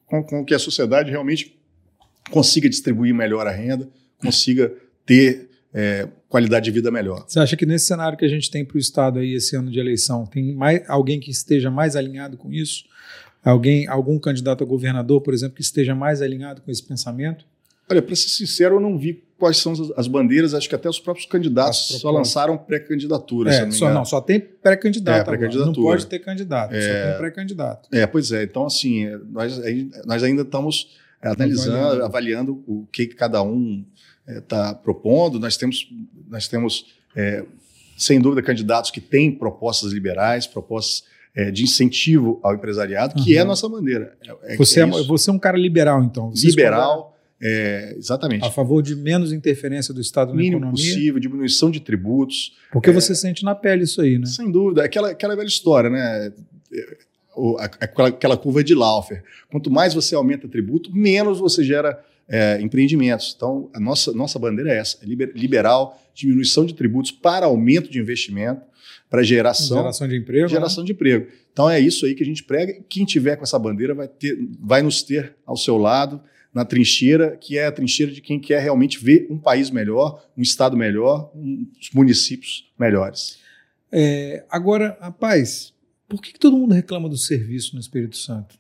[0.06, 1.58] com, com que a sociedade realmente
[2.30, 4.74] consiga distribuir melhor a renda, consiga
[5.06, 7.26] ter é, qualidade de vida melhor.
[7.28, 9.72] Você acha que nesse cenário que a gente tem para o Estado aí esse ano
[9.72, 12.86] de eleição, tem mais, alguém que esteja mais alinhado com isso?
[13.44, 17.46] Alguém, algum candidato a governador, por exemplo, que esteja mais alinhado com esse pensamento?
[17.90, 20.88] Olha, para ser sincero, eu não vi quais são as, as bandeiras, acho que até
[20.88, 23.52] os próprios candidatos só lançaram pré-candidatura.
[23.54, 25.20] É, só, não, só tem pré-candidato.
[25.20, 25.76] É, pré-candidatura.
[25.78, 26.78] Não pode ter candidato, só
[27.10, 27.90] tem pré-candidato.
[27.92, 28.44] É, pois é.
[28.44, 29.60] Então, assim, é, nós,
[30.06, 32.64] nós ainda estamos é, analisando, Avaliando.
[32.66, 33.84] o que cada um
[34.26, 35.38] está propondo.
[35.40, 35.86] Nós temos,
[36.30, 37.44] nós temos é,
[37.98, 41.04] sem dúvida, candidatos que têm propostas liberais, propostas
[41.36, 43.38] é, de incentivo ao empresariado, que Uhum.
[43.40, 44.16] é a nossa bandeira.
[44.26, 46.30] É- é- Você é, você é um cara liberal, então.
[46.32, 47.13] Você liberal,
[47.46, 48.46] é, exatamente.
[48.46, 50.72] A favor de menos interferência do Estado na mínimo economia.
[50.94, 52.54] possível, diminuição de tributos.
[52.72, 54.26] Porque você sente na pele isso aí, né?
[54.26, 54.84] Sem dúvida.
[54.86, 56.32] Aquela, aquela velha história, né?
[57.80, 59.24] Aquela, aquela curva de Laufer.
[59.52, 63.34] Quanto mais você aumenta tributo, menos você gera é, empreendimentos.
[63.36, 67.90] Então, a nossa, nossa bandeira é essa: é liber- liberal, diminuição de tributos para aumento
[67.90, 68.62] de investimento,
[69.10, 70.48] para geração, Geração de emprego.
[70.48, 71.28] geração de emprego.
[71.52, 72.76] Então, é isso aí que a gente prega.
[72.88, 76.22] Quem tiver com essa bandeira vai, ter, vai nos ter ao seu lado,
[76.54, 80.42] na trincheira, que é a trincheira de quem quer realmente ver um país melhor, um
[80.42, 81.32] estado melhor,
[81.80, 83.40] os municípios melhores.
[83.92, 85.74] É, agora, rapaz,
[86.08, 88.56] por que, que todo mundo reclama do serviço no Espírito Santo?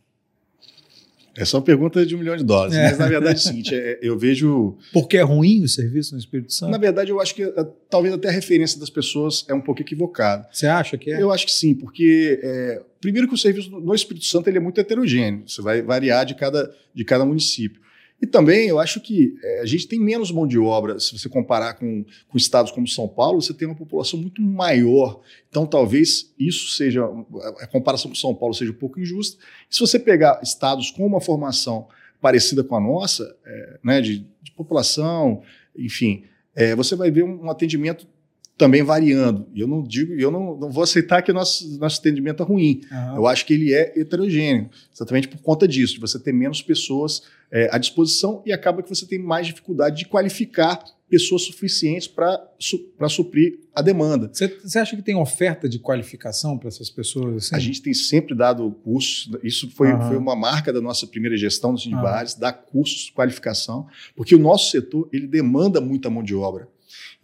[1.35, 2.75] É uma pergunta de um milhão de dólares.
[2.75, 2.89] É.
[2.89, 4.77] Mas, na verdade, é o seguinte: é, eu vejo.
[4.91, 6.71] Porque é ruim o serviço no Espírito Santo?
[6.71, 9.81] Na verdade, eu acho que é, talvez até a referência das pessoas é um pouco
[9.81, 10.47] equivocada.
[10.51, 11.21] Você acha que é?
[11.21, 14.61] Eu acho que sim, porque é, primeiro que o serviço no Espírito Santo ele é
[14.61, 17.81] muito heterogêneo, você vai variar de cada, de cada município.
[18.23, 21.27] E também eu acho que é, a gente tem menos mão de obra, se você
[21.27, 25.19] comparar com, com estados como São Paulo, você tem uma população muito maior.
[25.49, 27.03] Então talvez isso seja,
[27.59, 29.37] a comparação com São Paulo seja um pouco injusta.
[29.69, 31.89] E se você pegar estados com uma formação
[32.21, 35.41] parecida com a nossa, é, né, de, de população,
[35.77, 36.23] enfim,
[36.55, 38.07] é, você vai ver um, um atendimento
[38.57, 39.47] também variando.
[39.55, 42.81] Eu não digo, eu não, não vou aceitar que o nosso, nosso atendimento é ruim.
[42.91, 43.15] Aham.
[43.15, 47.23] Eu acho que ele é heterogêneo, exatamente por conta disso, de você ter menos pessoas
[47.51, 52.43] é, à disposição e acaba que você tem mais dificuldade de qualificar pessoas suficientes para
[52.57, 54.31] su suprir a demanda.
[54.33, 57.35] Você, acha que tem oferta de qualificação para essas pessoas?
[57.35, 57.55] Assim?
[57.55, 60.07] A gente tem sempre dado cursos, isso foi, Aham.
[60.07, 61.77] foi uma marca da nossa primeira gestão Aham.
[61.77, 63.85] Sindibares, dar cursos de qualificação,
[64.15, 66.67] porque o nosso setor ele demanda muita mão de obra.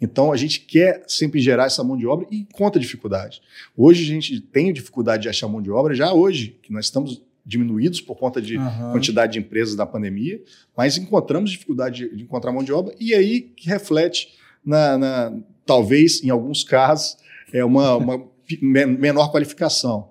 [0.02, 3.42] Então a gente quer sempre gerar essa mão de obra e encontra dificuldade.
[3.76, 7.22] Hoje a gente tem dificuldade de achar mão de obra, já hoje, que nós estamos
[7.46, 8.92] diminuídos por conta de Aham.
[8.92, 10.40] quantidade de empresas da pandemia,
[10.78, 14.30] mas encontramos dificuldade de, de encontrar mão de obra e aí que reflete
[14.64, 15.34] na, na-
[15.66, 17.18] talvez em alguns casos
[17.52, 18.24] é uma, uma
[18.62, 20.10] menor qualificação.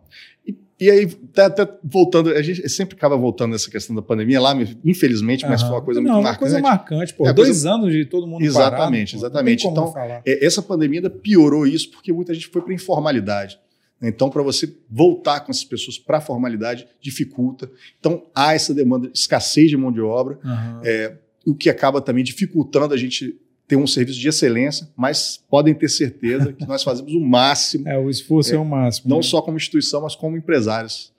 [0.80, 4.54] E, aí até, até voltando, a gente sempre acaba voltando nessa questão da pandemia lá,
[4.84, 5.68] infelizmente, mas Aham.
[5.70, 6.38] foi uma coisa Não, muito uma marcante.
[6.52, 7.26] coisa marcante, pô.
[7.28, 9.66] É, Dois anos de todo mundo Exatamente, parado, exatamente.
[9.66, 9.92] Então.
[10.24, 13.58] É, essa pandemia ainda piorou isso porque muita gente foi para informalidade.
[14.00, 17.68] Então, para você voltar com essas pessoas para a formalidade, dificulta.
[17.98, 20.80] Então, há essa demanda, escassez de mão de obra, Aham.
[20.84, 23.36] é, o que acaba também dificultando a gente
[23.68, 27.98] ter um serviço de excelência, mas podem ter certeza que nós fazemos o máximo, É,
[27.98, 29.10] o esforço é, o máximo.
[29.10, 29.22] não né?
[29.22, 31.12] só como instituição, mas como empresários.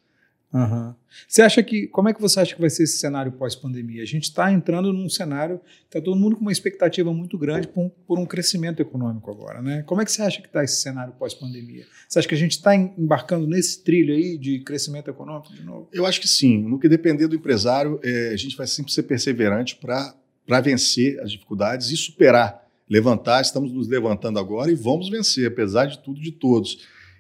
[0.52, 0.96] Aham.
[1.28, 1.86] Você acha que.
[1.88, 4.02] Como é que você acha que vai ser esse cenário pós-pandemia?
[4.02, 5.62] A gente está entrando num cenário.
[5.86, 9.62] Está todo mundo com uma expectativa muito grande por um, por um crescimento econômico agora,
[9.62, 9.84] né?
[9.86, 11.86] Como é que você acha que está esse cenário pós-pandemia?
[12.08, 15.88] Você acha que a gente está embarcando nesse trilho aí de crescimento econômico de novo?
[15.94, 16.58] Eu acho que sim.
[16.64, 20.16] No que depender do empresário, é, a gente vai sempre ser perseverante para
[20.60, 23.42] vencer as dificuldades e superar, levantar.
[23.42, 26.80] Estamos nos levantando agora e vamos vencer, apesar de tudo, de todos.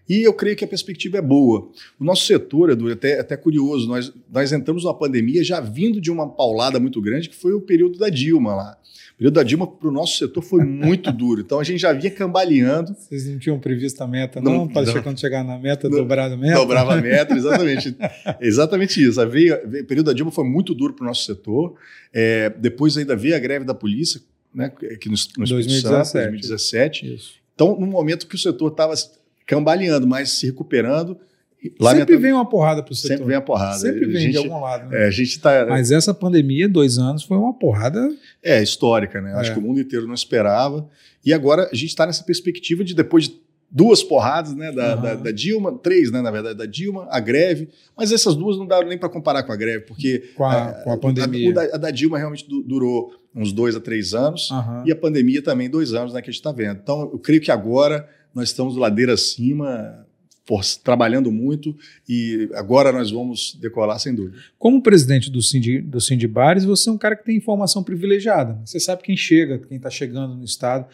[0.10, 1.70] E eu creio que a perspectiva é boa.
[2.00, 6.02] O nosso setor, Edu, é até, até curioso, nós, nós entramos numa pandemia já vindo
[6.02, 8.78] de uma paulada muito grande, que foi o período da Dilma lá.
[9.14, 11.42] O período da Dilma para o nosso setor foi muito duro.
[11.42, 14.52] Então a gente já vinha cambaleando, Vocês não tinham previsto a meta, não?
[14.60, 15.04] Não, Para não.
[15.04, 15.98] quando chegar na meta, Não.
[15.98, 16.56] dobrar a meta?
[16.56, 17.96] Dobrava a meta, exatamente.
[18.40, 19.20] exatamente isso.
[19.30, 21.76] Veio, veio- o período da Dilma foi muito duro para o nosso setor.
[22.14, 24.22] É, depois ainda veio a greve da polícia,
[24.54, 26.30] né, que no, no Espírito Santo, 2017.
[26.30, 27.14] 2017.
[27.16, 27.34] Isso.
[27.54, 28.94] Então, no momento que o setor estava
[29.54, 31.18] cambaleando, mas se recuperando,
[31.82, 33.10] Sempre vem uma porrada para o setor.
[33.18, 33.78] sempre vem a porrada.
[33.80, 34.90] Sempre a vem gente, de algum lado.
[34.90, 35.04] Né?
[35.04, 38.10] é, a gente está Mas essa pandemia, dois anos, foi uma porrada.
[38.42, 39.34] é histórica, né?
[39.34, 39.54] Acho É.
[39.56, 40.88] que o mundo inteiro não esperava.
[41.26, 45.02] E agora a gente está nessa perspectiva de depois de duas porradas, né, da, Aham.
[45.02, 47.68] da- da Dilma, três, né, na verdade, da Dilma, a greve.
[47.98, 50.84] Mas essas duas não dá nem para comparar com a greve, porque Com a, É,
[50.84, 51.54] com a pandemia.
[51.60, 54.84] A, a da Dilma realmente du- durou uns dois a três anos, Aham.
[54.88, 56.80] e a pandemia também dois anos, né, que a gente está vendo.
[56.82, 60.06] Então, eu creio que agora nós estamos ladeira acima,
[60.84, 61.76] trabalhando muito,
[62.08, 64.38] e agora nós vamos decolar sem dúvida.
[64.58, 68.54] Como presidente do Cindy, do Cindy Bares, você é um cara que tem informação privilegiada.
[68.54, 68.62] né?
[68.66, 70.88] Você sabe quem chega, quem está chegando no Estado.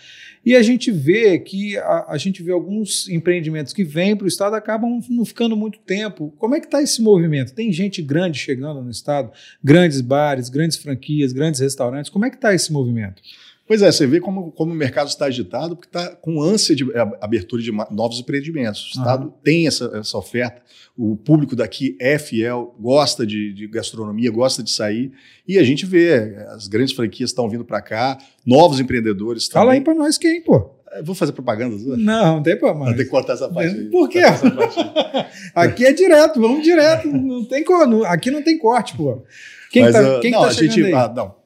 [0.46, 4.28] E a gente vê que a, a gente vê alguns empreendimentos que vêm para o
[4.28, 6.34] Estado acabam não ficando muito tempo.
[6.38, 7.54] Como é que está esse movimento?
[7.54, 9.32] Tem gente grande chegando no Estado?
[9.64, 12.12] Grandes bares, grandes franquias, grandes restaurantes.
[12.12, 13.22] Como é que está esse movimento?
[13.68, 16.86] Pois é, você vê como, como o mercado está agitado, porque está com ânsia de
[17.20, 18.86] abertura de novos empreendimentos.
[18.86, 20.62] O Estado tem essa, essa oferta,
[20.96, 25.12] o público daqui é fiel, gosta de, de gastronomia, gosta de sair,
[25.48, 29.82] e a gente vê, as grandes franquias estão vindo para cá, novos empreendedores Fala aí
[29.82, 30.70] para nós quem, pô.
[30.96, 31.76] Eu Vou fazer propaganda?
[31.98, 32.96] Não, não tem problema.
[32.96, 33.90] ter que cortar essa parte aí.
[33.90, 34.22] Por quê?
[35.54, 37.08] Aqui é direto, vamos direto.
[37.08, 37.66] Não tem,
[38.06, 39.24] aqui não tem corte, pô.
[39.72, 41.45] Quem Mas, tá, ah, não, tá a gente, ah, não.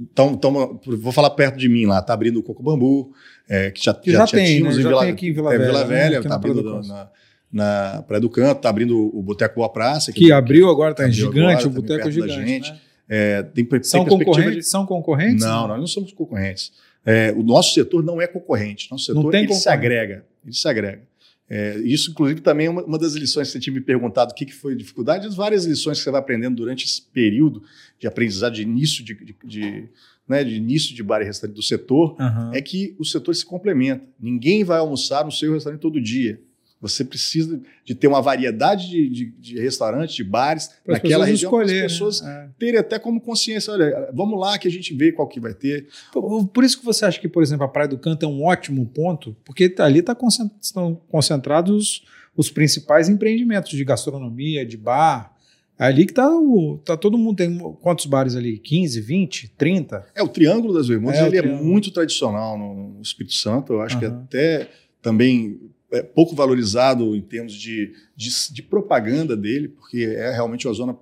[0.00, 3.12] Então, então, vou falar perto de mim lá, tá abrindo o Coco Bambu,
[3.48, 4.80] é, que já, Que já tem, tínhamos né?
[4.80, 5.86] em Já Vila, tem aqui em Vila é, Velha, Vila né?
[5.86, 7.10] Velha, tá abrindo na, na,
[7.52, 10.12] na Praia do Canto, tá abrindo o Boteco Boa Praça.
[10.12, 12.72] que abriu agora, tá gigante, agora, o também boteco é gigante.
[12.72, 12.78] né?
[13.08, 14.68] É, tem, São tem concorrentes?
[14.68, 15.44] São concorrentes?
[15.44, 16.72] Não, nós não somos concorrentes.
[17.04, 18.90] É, o nosso setor não é concorrente.
[18.90, 20.24] Nosso Não setor tem ele se agrega.
[20.44, 21.02] Ele se agrega.
[21.50, 24.34] É, isso, inclusive, também é uma, uma das lições que você tinha me perguntado o
[24.34, 27.62] que, que foi dificuldade, as várias lições que você vai aprendendo durante esse período
[27.98, 29.88] de aprendizado de início de, de, de,
[30.28, 32.50] né, de início de bar e restaurante do setor, Aham.
[32.52, 34.04] é que o setor se complementa.
[34.20, 36.38] Ninguém vai almoçar no seu restaurante todo dia.
[36.80, 41.50] Você precisa de ter uma variedade de, de, de restaurantes, de bares Para naquela região,
[41.50, 42.50] para as pessoas né?
[42.58, 45.88] terem até como consciência, olha, vamos lá que a gente vê qual que vai ter.
[46.12, 48.44] Por por isso que você acha que, por exemplo, a Praia do Canto é um
[48.44, 52.04] ótimo ponto, porque ali tá concent- estão concentrados
[52.36, 55.34] os principais empreendimentos de gastronomia, de bar.
[55.76, 56.78] É ali que tá o.
[56.84, 57.36] Tá todo mundo.
[57.36, 58.58] Tem quantos bares ali?
[58.58, 60.06] 15, 20, 30?
[60.14, 63.72] É, o Triângulo das Bermudas É, ele é muito tradicional no, no Espírito Santo.
[63.74, 64.22] Eu acho que Aham.
[64.24, 64.68] até
[65.00, 70.74] também é pouco valorizado em termos de, de, de propaganda dele, porque é realmente uma
[70.74, 70.96] zona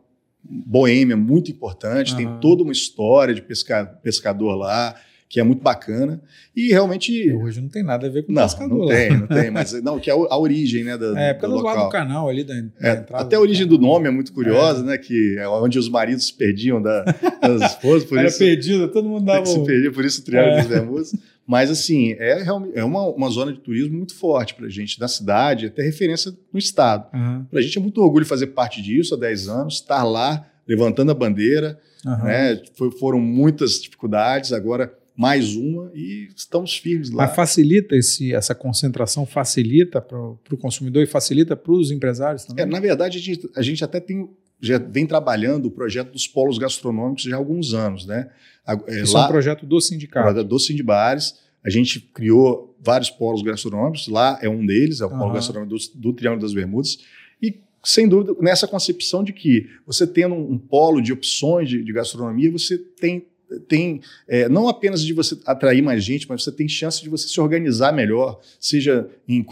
[0.48, 2.10] boêmia muito importante.
[2.12, 2.16] Aham.
[2.16, 4.94] Tem toda uma história de pesca, pescador lá,
[5.28, 6.22] que é muito bacana.
[6.54, 7.12] E realmente.
[7.12, 8.78] E hoje não tem nada a ver com Não, pescador.
[8.78, 8.94] não lá.
[8.94, 9.50] tem, não tem.
[9.50, 11.84] Mas não, que é a origem né, da, É, do pelo lado local.
[11.86, 13.94] do canal ali da, da É, entrada até a do origem do canal.
[13.94, 14.96] nome é muito curiosa, né?
[14.96, 17.02] Que é onde os maridos se perdiam da,
[17.42, 19.44] das esposas, por Era isso perdido, todo mundo dava.
[19.46, 20.56] se perdia, por isso o Triângulo É.
[20.58, 21.12] das Bermudas.
[21.46, 22.42] Mas, assim, é,
[22.74, 26.32] é uma, uma zona de turismo muito forte para a gente, na cidade, até referência
[26.52, 27.06] no Estado.
[27.14, 30.44] Aham, Para a gente é muito orgulho fazer parte disso há 10 anos, estar lá,
[30.66, 31.78] levantando a bandeira.
[32.04, 32.24] aham.
[32.24, 32.62] Né?
[32.74, 37.26] Foi- foram muitas dificuldades, agora mais uma, e estamos firmes lá.
[37.26, 42.62] Mas facilita esse, essa concentração, facilita para o consumidor e facilita para os empresários também?
[42.64, 44.28] É, na verdade, a gente, a gente até tem,
[44.60, 48.06] já vem trabalhando o projeto dos polos gastronômicos já há alguns anos.
[48.06, 48.30] Né?
[48.66, 50.42] É, Isso é um projeto do sindicato.
[50.44, 51.44] Do Sindibares.
[51.64, 55.34] A gente criou vários polos gastronômicos, lá é um deles, é o polo Aham.
[55.34, 56.98] gastronômico do, do Triângulo das Bermudas.
[57.42, 61.82] E, sem dúvida, nessa concepção de que você tendo um, um polo de opções de,
[61.82, 63.26] de gastronomia, você tem,
[63.68, 67.28] tem é, não apenas de você atrair mais gente, mas você tem chance de você
[67.28, 69.44] se organizar melhor, seja em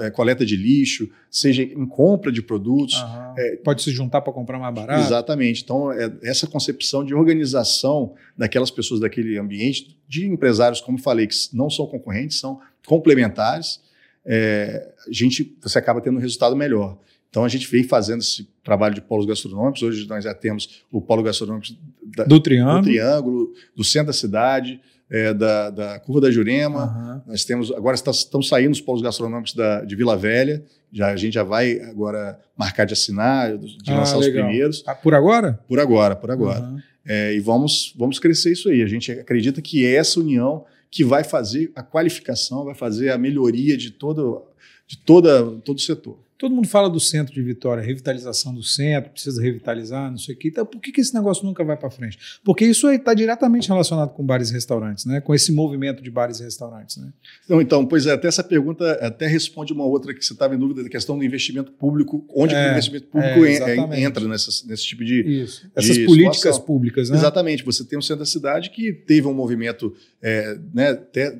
[0.00, 2.96] é, coleta de lixo, seja em compra de produtos.
[2.96, 3.34] Aham.
[3.64, 5.00] Pode se juntar para comprar mais barato.
[5.00, 5.04] É.
[5.04, 5.62] Exatamente.
[5.62, 11.34] Então, é essa concepção de organização daquelas pessoas daquele ambiente, de empresários, como falei, que
[11.52, 13.80] não são concorrentes, são complementares,
[14.24, 16.98] é, a gente, você acaba tendo um resultado melhor.
[17.32, 19.82] Então, a gente vem fazendo esse trabalho de polos gastronômicos.
[19.82, 21.66] Hoje, nós já temos o polo gastronômico
[22.14, 22.80] da- Do Triângulo.
[22.80, 24.78] do Triângulo, do centro da cidade,
[25.10, 26.82] é, da, da Curva da Jurema.
[26.84, 27.22] Aham.
[27.26, 30.62] Nós temos agora está- estão saindo os polos gastronômicos da, de Vila Velha.
[30.92, 34.44] Já a gente já vai agora marcar de assinar, de Ah, lançar os legal.
[34.44, 34.84] primeiros.
[34.86, 35.58] Ah, por agora?
[35.66, 36.58] Por agora, por agora.
[36.60, 36.82] Aham.
[37.06, 38.82] É, e vamos, vamos crescer isso aí.
[38.82, 43.16] A gente acredita que é essa união que vai fazer a qualificação, vai fazer a
[43.16, 44.42] melhoria de todo,
[44.86, 46.18] de toda, todo o setor.
[46.42, 50.38] Todo mundo fala do centro de Vitória, revitalização do centro, precisa revitalizar, não sei o
[50.38, 50.48] quê.
[50.48, 52.18] Então, por que, que esse negócio nunca vai para frente?
[52.42, 55.20] Porque isso aí está diretamente relacionado com bares e restaurantes, né?
[55.20, 56.96] com esse movimento de bares e restaurantes.
[56.96, 57.12] Né?
[57.44, 60.58] Então, então, pois é, até essa pergunta até responde uma outra que você estava em
[60.58, 64.02] dúvida da questão do investimento público, onde É, o investimento público é, en- exatamente.
[64.02, 65.70] entra nessas- nesse tipo de, Isso.
[65.76, 66.64] Essas de políticas situação.
[66.64, 67.16] públicas, né?
[67.18, 67.64] Exatamente.
[67.64, 71.38] Você tem um centro da cidade que teve um movimento é, né, até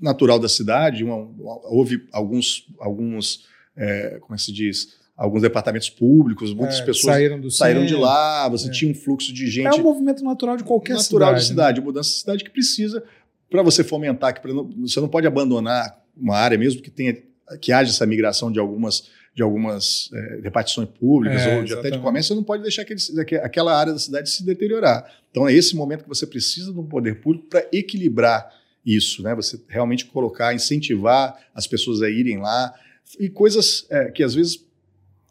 [0.00, 1.04] natural da cidade.
[1.04, 1.28] uma-
[1.70, 3.44] houve alguns, alguns
[3.76, 7.84] é, como é que se diz, alguns departamentos públicos, muitas É, pessoas saíram do saíram
[7.86, 8.48] de lá.
[8.48, 8.70] Você É.
[8.70, 11.40] tinha um fluxo de É gente um movimento natural de qualquer natural cidade.
[11.42, 13.02] de cidade, mudança de cidade que precisa
[13.50, 17.16] para você fomentar, que não- você não pode abandonar uma área mesmo que tenha
[17.60, 21.90] que haja essa migração de algumas de algumas é, repartições públicas É, ou de, até
[21.90, 25.04] de comércio, você não pode deixar aquele, aque- aquela área da cidade se deteriorar.
[25.30, 28.48] Então é esse momento que você precisa do poder público para equilibrar
[28.86, 29.34] isso, né?
[29.34, 32.72] Você realmente colocar, incentivar as pessoas a irem lá
[33.18, 34.64] e coisas é, que às vezes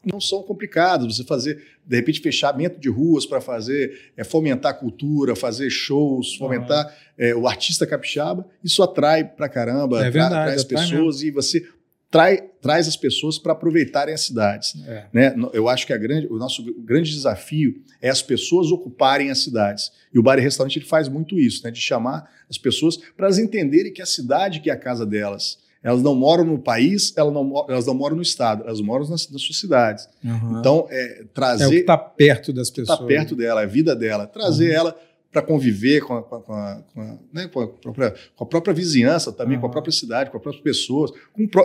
[0.05, 1.15] não são complicadas.
[1.15, 6.35] Você fazer, de repente, fechamento de ruas para fazer, é, fomentar a cultura, fazer shows,
[6.35, 8.45] fomentar é, o artista capixaba.
[8.63, 11.65] Isso atrai pra caramba, É verdade, traz atrai pessoas e você
[12.13, 14.75] trai, traz as pessoas para aproveitarem as cidades.
[14.85, 15.05] É.
[15.11, 15.35] Né?
[15.51, 19.91] Eu acho que a grande, o nosso grande desafio é as pessoas ocuparem as cidades.
[20.13, 21.71] E o Bar e Restaurante ele faz muito isso, né?
[21.71, 25.57] de chamar as pessoas para elas entenderem que a cidade que é a casa delas.
[25.83, 29.29] Elas não moram no país, elas não, elas não moram no estado, elas moram nas,
[29.29, 30.07] nas suas cidades.
[30.23, 30.59] Uhum.
[30.59, 32.97] Então, é, é o que trazer está perto das pessoas.
[32.99, 34.75] está perto dela, é a vida dela, trazer Uhum.
[34.77, 34.95] ela
[35.33, 38.73] para conviver com a, com, a, com, a, né, com a própria, com a própria
[38.73, 39.71] vizinhança também, com a Uhum.
[39.73, 41.11] própria cidade, com as próprias pessoas,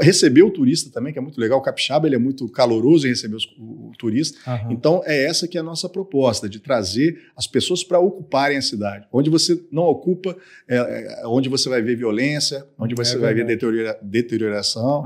[0.01, 1.59] receber o turista também, que é muito legal.
[1.59, 4.39] O capixaba ele é muito caloroso em receber os- o, o turista.
[4.51, 4.73] Aham.
[4.73, 8.63] Então é essa que é a nossa proposta, de trazer as pessoas para ocuparem a
[8.63, 9.07] cidade.
[9.13, 10.35] Onde você não ocupa,
[10.67, 10.77] é,
[11.23, 15.05] é onde você vai ver violência, onde você É vai ver deteriora- deterioração.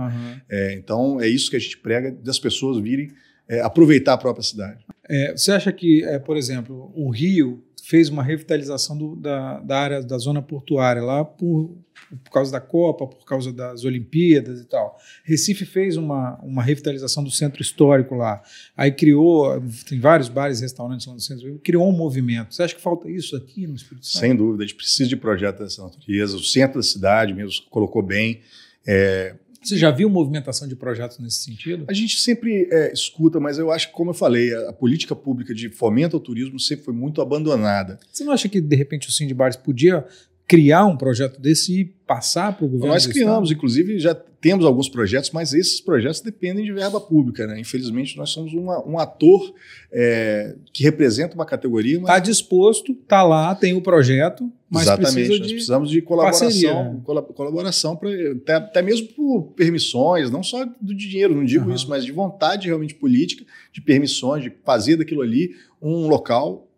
[0.48, 3.10] É, então é isso que a gente prega, das pessoas virem
[3.48, 4.84] é, aproveitar a própria cidade.
[5.10, 9.78] É, você acha que, é, por exemplo, o Rio fez uma revitalização do- da, da
[9.78, 11.76] área da zona portuária lá por,
[12.24, 14.96] por causa da Copa, por causa das Olimpíadas e tal.
[15.22, 18.42] Recife fez uma, uma revitalização do centro histórico lá.
[18.74, 22.54] Aí criou, tem vários bares e restaurantes lá no centro, criou um movimento.
[22.54, 24.20] Você acha que falta isso aqui no Espírito Santo?
[24.20, 26.34] Sem dúvida, a gente precisa de projetos dessa natureza.
[26.38, 28.40] O centro da cidade mesmo colocou bem.
[28.86, 31.84] É, Você já viu movimentação de projetos nesse sentido?
[31.88, 35.14] A gente sempre é, escuta, mas eu acho que, como eu falei, a, a, política
[35.14, 37.98] pública de fomento ao turismo sempre foi muito abandonada.
[38.12, 40.04] Você não acha que, de repente, o Sindibares podia
[40.48, 42.92] criar um projeto desse e passar para o governo?
[42.92, 43.56] Nós criamos, estado?
[43.56, 47.46] inclusive, já temos alguns projetos, mas esses projetos dependem de verba pública.
[47.46, 47.60] Né?
[47.60, 49.54] Infelizmente, nós somos uma, um ator
[49.92, 51.98] é, que representa uma categoria.
[51.98, 52.22] Está mas...
[52.24, 56.74] disposto, está lá, tem o projeto, mas Exatamente, precisa nós de precisamos de colaboração, parceria,
[56.74, 57.00] né?
[57.04, 61.74] colaboração pra, até, até, mesmo por permissões, não só do dinheiro, não digo uhum.
[61.76, 66.68] isso, mas de vontade realmente política, de permissões, de fazer daquilo ali um local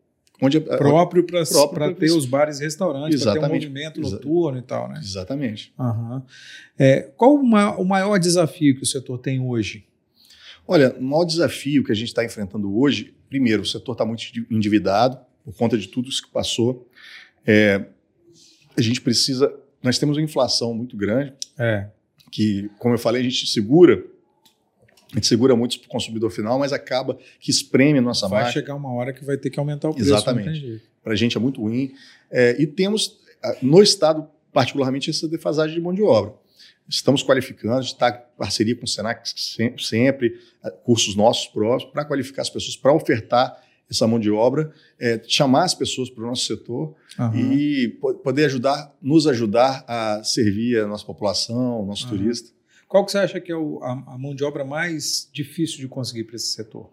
[0.42, 4.88] Onde, próprio para ter os bares e restaurantes, para ter um movimento noturno e tal,
[4.88, 5.00] né?
[5.00, 5.72] Exatamente.
[5.78, 6.22] Uhum.
[6.76, 9.86] É, qual o maior, o maior desafio que o setor tem hoje?
[10.66, 14.24] Olha, o maior desafio que a gente está enfrentando hoje, primeiro, o setor está muito
[14.50, 16.88] endividado por conta de tudo isso que passou.
[17.46, 17.84] É,
[18.76, 19.54] a gente precisa.
[19.82, 21.32] Nós temos uma inflação muito grande.
[21.58, 21.88] É.
[22.32, 24.04] Que, como eu falei, a gente segura
[25.14, 28.42] a gente segura muito para o consumidor final, mas acaba que espreme a nossa vai
[28.42, 28.52] marca.
[28.52, 30.10] Vai chegar uma hora que vai ter que aumentar o preço.
[30.10, 30.82] Exatamente.
[31.02, 31.92] Para a gente é muito ruim.
[32.30, 33.18] É, e temos,
[33.62, 36.34] no Estado, particularmente, essa defasagem de mão de obra.
[36.88, 39.22] Estamos qualificando, está em parceria com o Senac
[39.78, 40.38] sempre,
[40.84, 45.64] cursos nossos próprios, para qualificar as pessoas, para ofertar essa mão de obra, é, chamar
[45.64, 47.52] as pessoas para o nosso setor uhum.
[47.52, 47.88] e
[48.22, 52.10] poder ajudar, nos ajudar a servir a nossa população, o nosso uhum.
[52.10, 52.50] turista.
[52.94, 55.88] Qual que você acha que é o, a, a, mão de obra mais difícil de
[55.88, 56.92] conseguir para esse setor?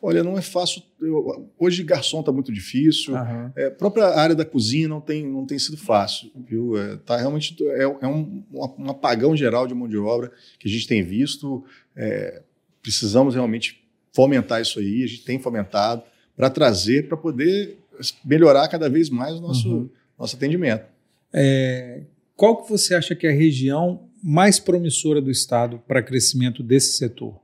[0.00, 0.80] Olha, não é fácil.
[1.00, 3.12] Eu, hoje garçom está muito difícil.
[3.16, 3.50] Uhum.
[3.56, 6.78] É, a própria área da cozinha não tem, não tem sido fácil, viu?
[6.78, 10.30] É, tá realmente é, é um, um, apagão geral de mão de obra
[10.60, 11.64] que a gente tem visto.
[11.96, 12.40] É,
[12.80, 15.02] precisamos realmente fomentar isso aí.
[15.02, 16.04] A gente tem fomentado
[16.36, 17.80] para trazer, para poder
[18.24, 19.90] melhorar cada vez mais o nosso, uhum.
[20.16, 20.84] nosso atendimento.
[21.32, 22.02] É,
[22.36, 26.96] qual que você acha que é a região mais promissora do Estado para crescimento desse
[26.96, 27.40] setor?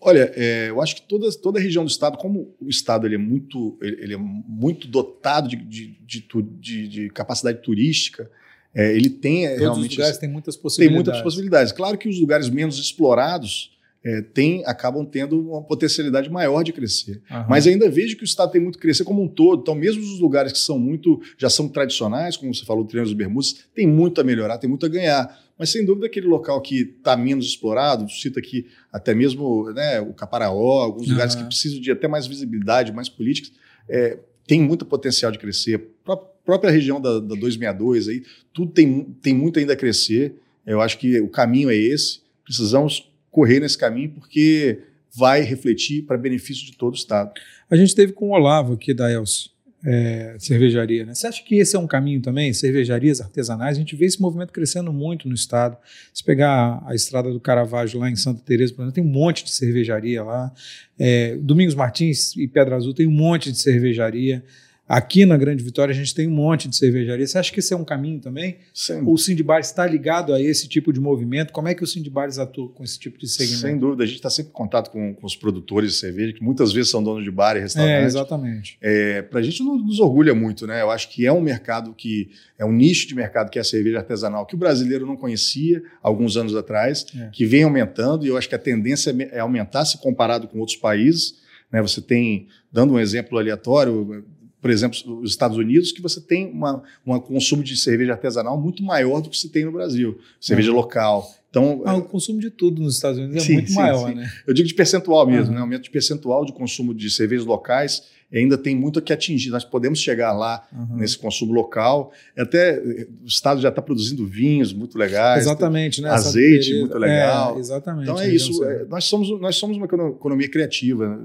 [0.00, 3.14] Olha, é, eu acho que toda, toda a região do estado, como o estado ele
[3.14, 6.26] é muito, ele, é muito dotado de, de,
[6.60, 8.30] de, de capacidade turística,
[8.74, 9.90] é, ele tem Todos realmente.
[9.92, 11.04] Os lugares têm muitas possibilidades.
[11.04, 11.72] Tem muitas possibilidades.
[11.72, 13.73] Claro que os lugares menos explorados
[14.04, 17.22] é, tem, acabam tendo uma potencialidade maior de crescer.
[17.30, 17.46] Uhum.
[17.48, 19.62] Mas ainda vejo que o Estado tem muito que crescer como um todo.
[19.62, 23.14] Então, mesmo os lugares que são muito, já são tradicionais, como você falou, o Triângulo
[23.14, 25.42] dos Bermudas, tem muito a melhorar, tem muito a ganhar.
[25.58, 30.12] Mas, sem dúvida, aquele local que está menos explorado, cita aqui até mesmo né, o
[30.12, 31.12] Caparaó, alguns uhum.
[31.12, 33.52] lugares que precisam de até mais visibilidade, mais políticas,
[33.88, 35.82] é, tem muito potencial de crescer.
[36.06, 40.34] A própria região da, da 262, aí, tudo tem, tem muito ainda a crescer.
[40.66, 42.20] Eu acho que o caminho é esse.
[42.44, 44.78] Precisamos correr nesse caminho, porque
[45.12, 47.32] vai refletir para benefício de todo o Estado.
[47.68, 49.50] A gente teve com o Olavo aqui da Elcio,
[49.84, 51.04] é, cervejaria.
[51.04, 51.14] Né?
[51.14, 52.52] Você acha que esse é um caminho também?
[52.52, 55.76] Cervejarias artesanais, a gente vê esse movimento crescendo muito no Estado.
[56.12, 59.42] Se pegar a estrada do Caravaggio lá em Santa Teresa, por exemplo, tem um monte
[59.42, 60.52] de cervejaria lá.
[60.96, 64.44] É, Domingos Martins e Pedra Azul tem um monte de cervejaria.
[64.86, 67.26] Aqui na Grande Vitória a gente tem um monte de cervejaria.
[67.26, 68.58] Você acha que esse é um caminho também?
[68.74, 69.02] Sim.
[69.06, 71.54] O Sindibar está ligado a esse tipo de movimento?
[71.54, 73.60] Como é que o Sindibares atua com esse tipo de segmento?
[73.62, 76.42] Sem dúvida, a gente está sempre em contato com, com, os produtores de cerveja, que
[76.42, 77.92] muitas vezes são donos de bar e restaurante.
[77.92, 78.76] É, exatamente.
[78.82, 80.82] É, Para a gente nos orgulha muito, né?
[80.82, 82.28] Eu acho que é um mercado que
[82.58, 85.82] é um nicho de mercado que é a cerveja artesanal, que o brasileiro não conhecia
[86.02, 87.30] alguns anos atrás, é.
[87.32, 90.76] que vem aumentando, e eu acho que a tendência é aumentar se comparado com outros
[90.76, 91.42] países.
[91.72, 91.80] Né?
[91.80, 94.24] Você tem, dando um exemplo aleatório,
[94.64, 98.82] por exemplo, os Estados Unidos, que você tem uma, um consumo de cerveja artesanal muito
[98.82, 100.76] maior do que se tem no Brasil, cerveja uhum.
[100.76, 101.30] local.
[101.50, 104.14] Então, ah, o consumo de tudo nos Estados Unidos é sim, muito sim, maior, sim.
[104.14, 104.32] né?
[104.46, 105.54] Eu digo de percentual mesmo, uhum.
[105.56, 105.60] né?
[105.60, 109.50] Aumento de percentual de consumo de cervejas locais ainda tem muito a que atingir.
[109.50, 110.96] Nós podemos chegar lá uhum.
[110.96, 112.10] nesse consumo local.
[112.34, 112.80] Até
[113.22, 115.42] o estado já está produzindo vinhos muito legais.
[115.42, 116.08] Exatamente, né?
[116.08, 117.56] Azeite muito legal.
[117.56, 118.04] É, exatamente.
[118.04, 118.64] Então é isso.
[118.64, 121.22] É, nós somos nós somos uma economia criativa.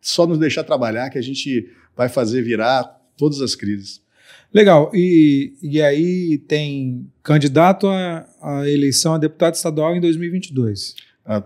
[0.00, 4.02] Só nos deixar trabalhar que a gente vai fazer virar todas as crises.
[4.52, 4.90] Legal.
[4.94, 10.94] E, e aí tem candidato à, à eleição a deputado estadual em 2022.
[11.24, 11.40] Ah,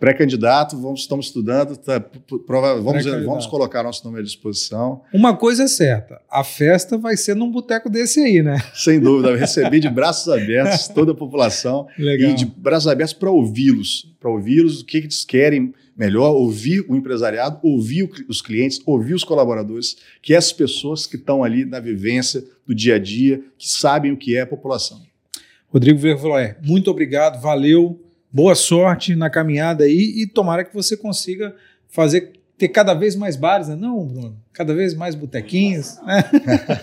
[0.00, 2.00] pré-candidato, estamos estudando, tá,
[2.44, 5.02] prova, vamos, vamos colocar nosso nome à disposição.
[5.14, 8.58] Uma coisa é certa, a festa vai ser num boteco desse aí, né?
[8.74, 12.32] Sem dúvida, recebi de braços abertos toda a população Legal.
[12.32, 16.96] e de braços abertos para ouvi-los, para ouvi-los, o que eles querem melhor, ouvir o
[16.96, 21.78] empresariado, ouvir os clientes, ouvir os colaboradores, que essas as pessoas que estão ali na
[21.78, 25.02] vivência do dia a dia, que sabem o que é a população.
[25.68, 31.54] Rodrigo Vervolé, muito obrigado, valeu, boa sorte na caminhada aí e tomara que você consiga
[31.86, 33.76] fazer ter cada vez mais bares, né?
[33.76, 34.36] não, Bruno?
[34.54, 35.98] Cada vez mais botequinhos.
[36.02, 36.24] Né?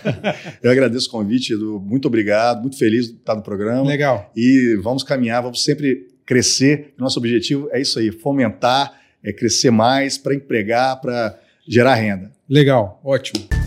[0.62, 1.80] Eu agradeço o convite, Edu.
[1.84, 3.82] Muito obrigado, muito feliz de estar no programa.
[3.82, 4.30] Legal.
[4.36, 6.94] E vamos caminhar, vamos sempre crescer.
[6.96, 12.30] Nosso objetivo é isso aí, fomentar é, crescer mais, para empregar, para gerar renda.
[12.48, 13.57] Legal, ótimo.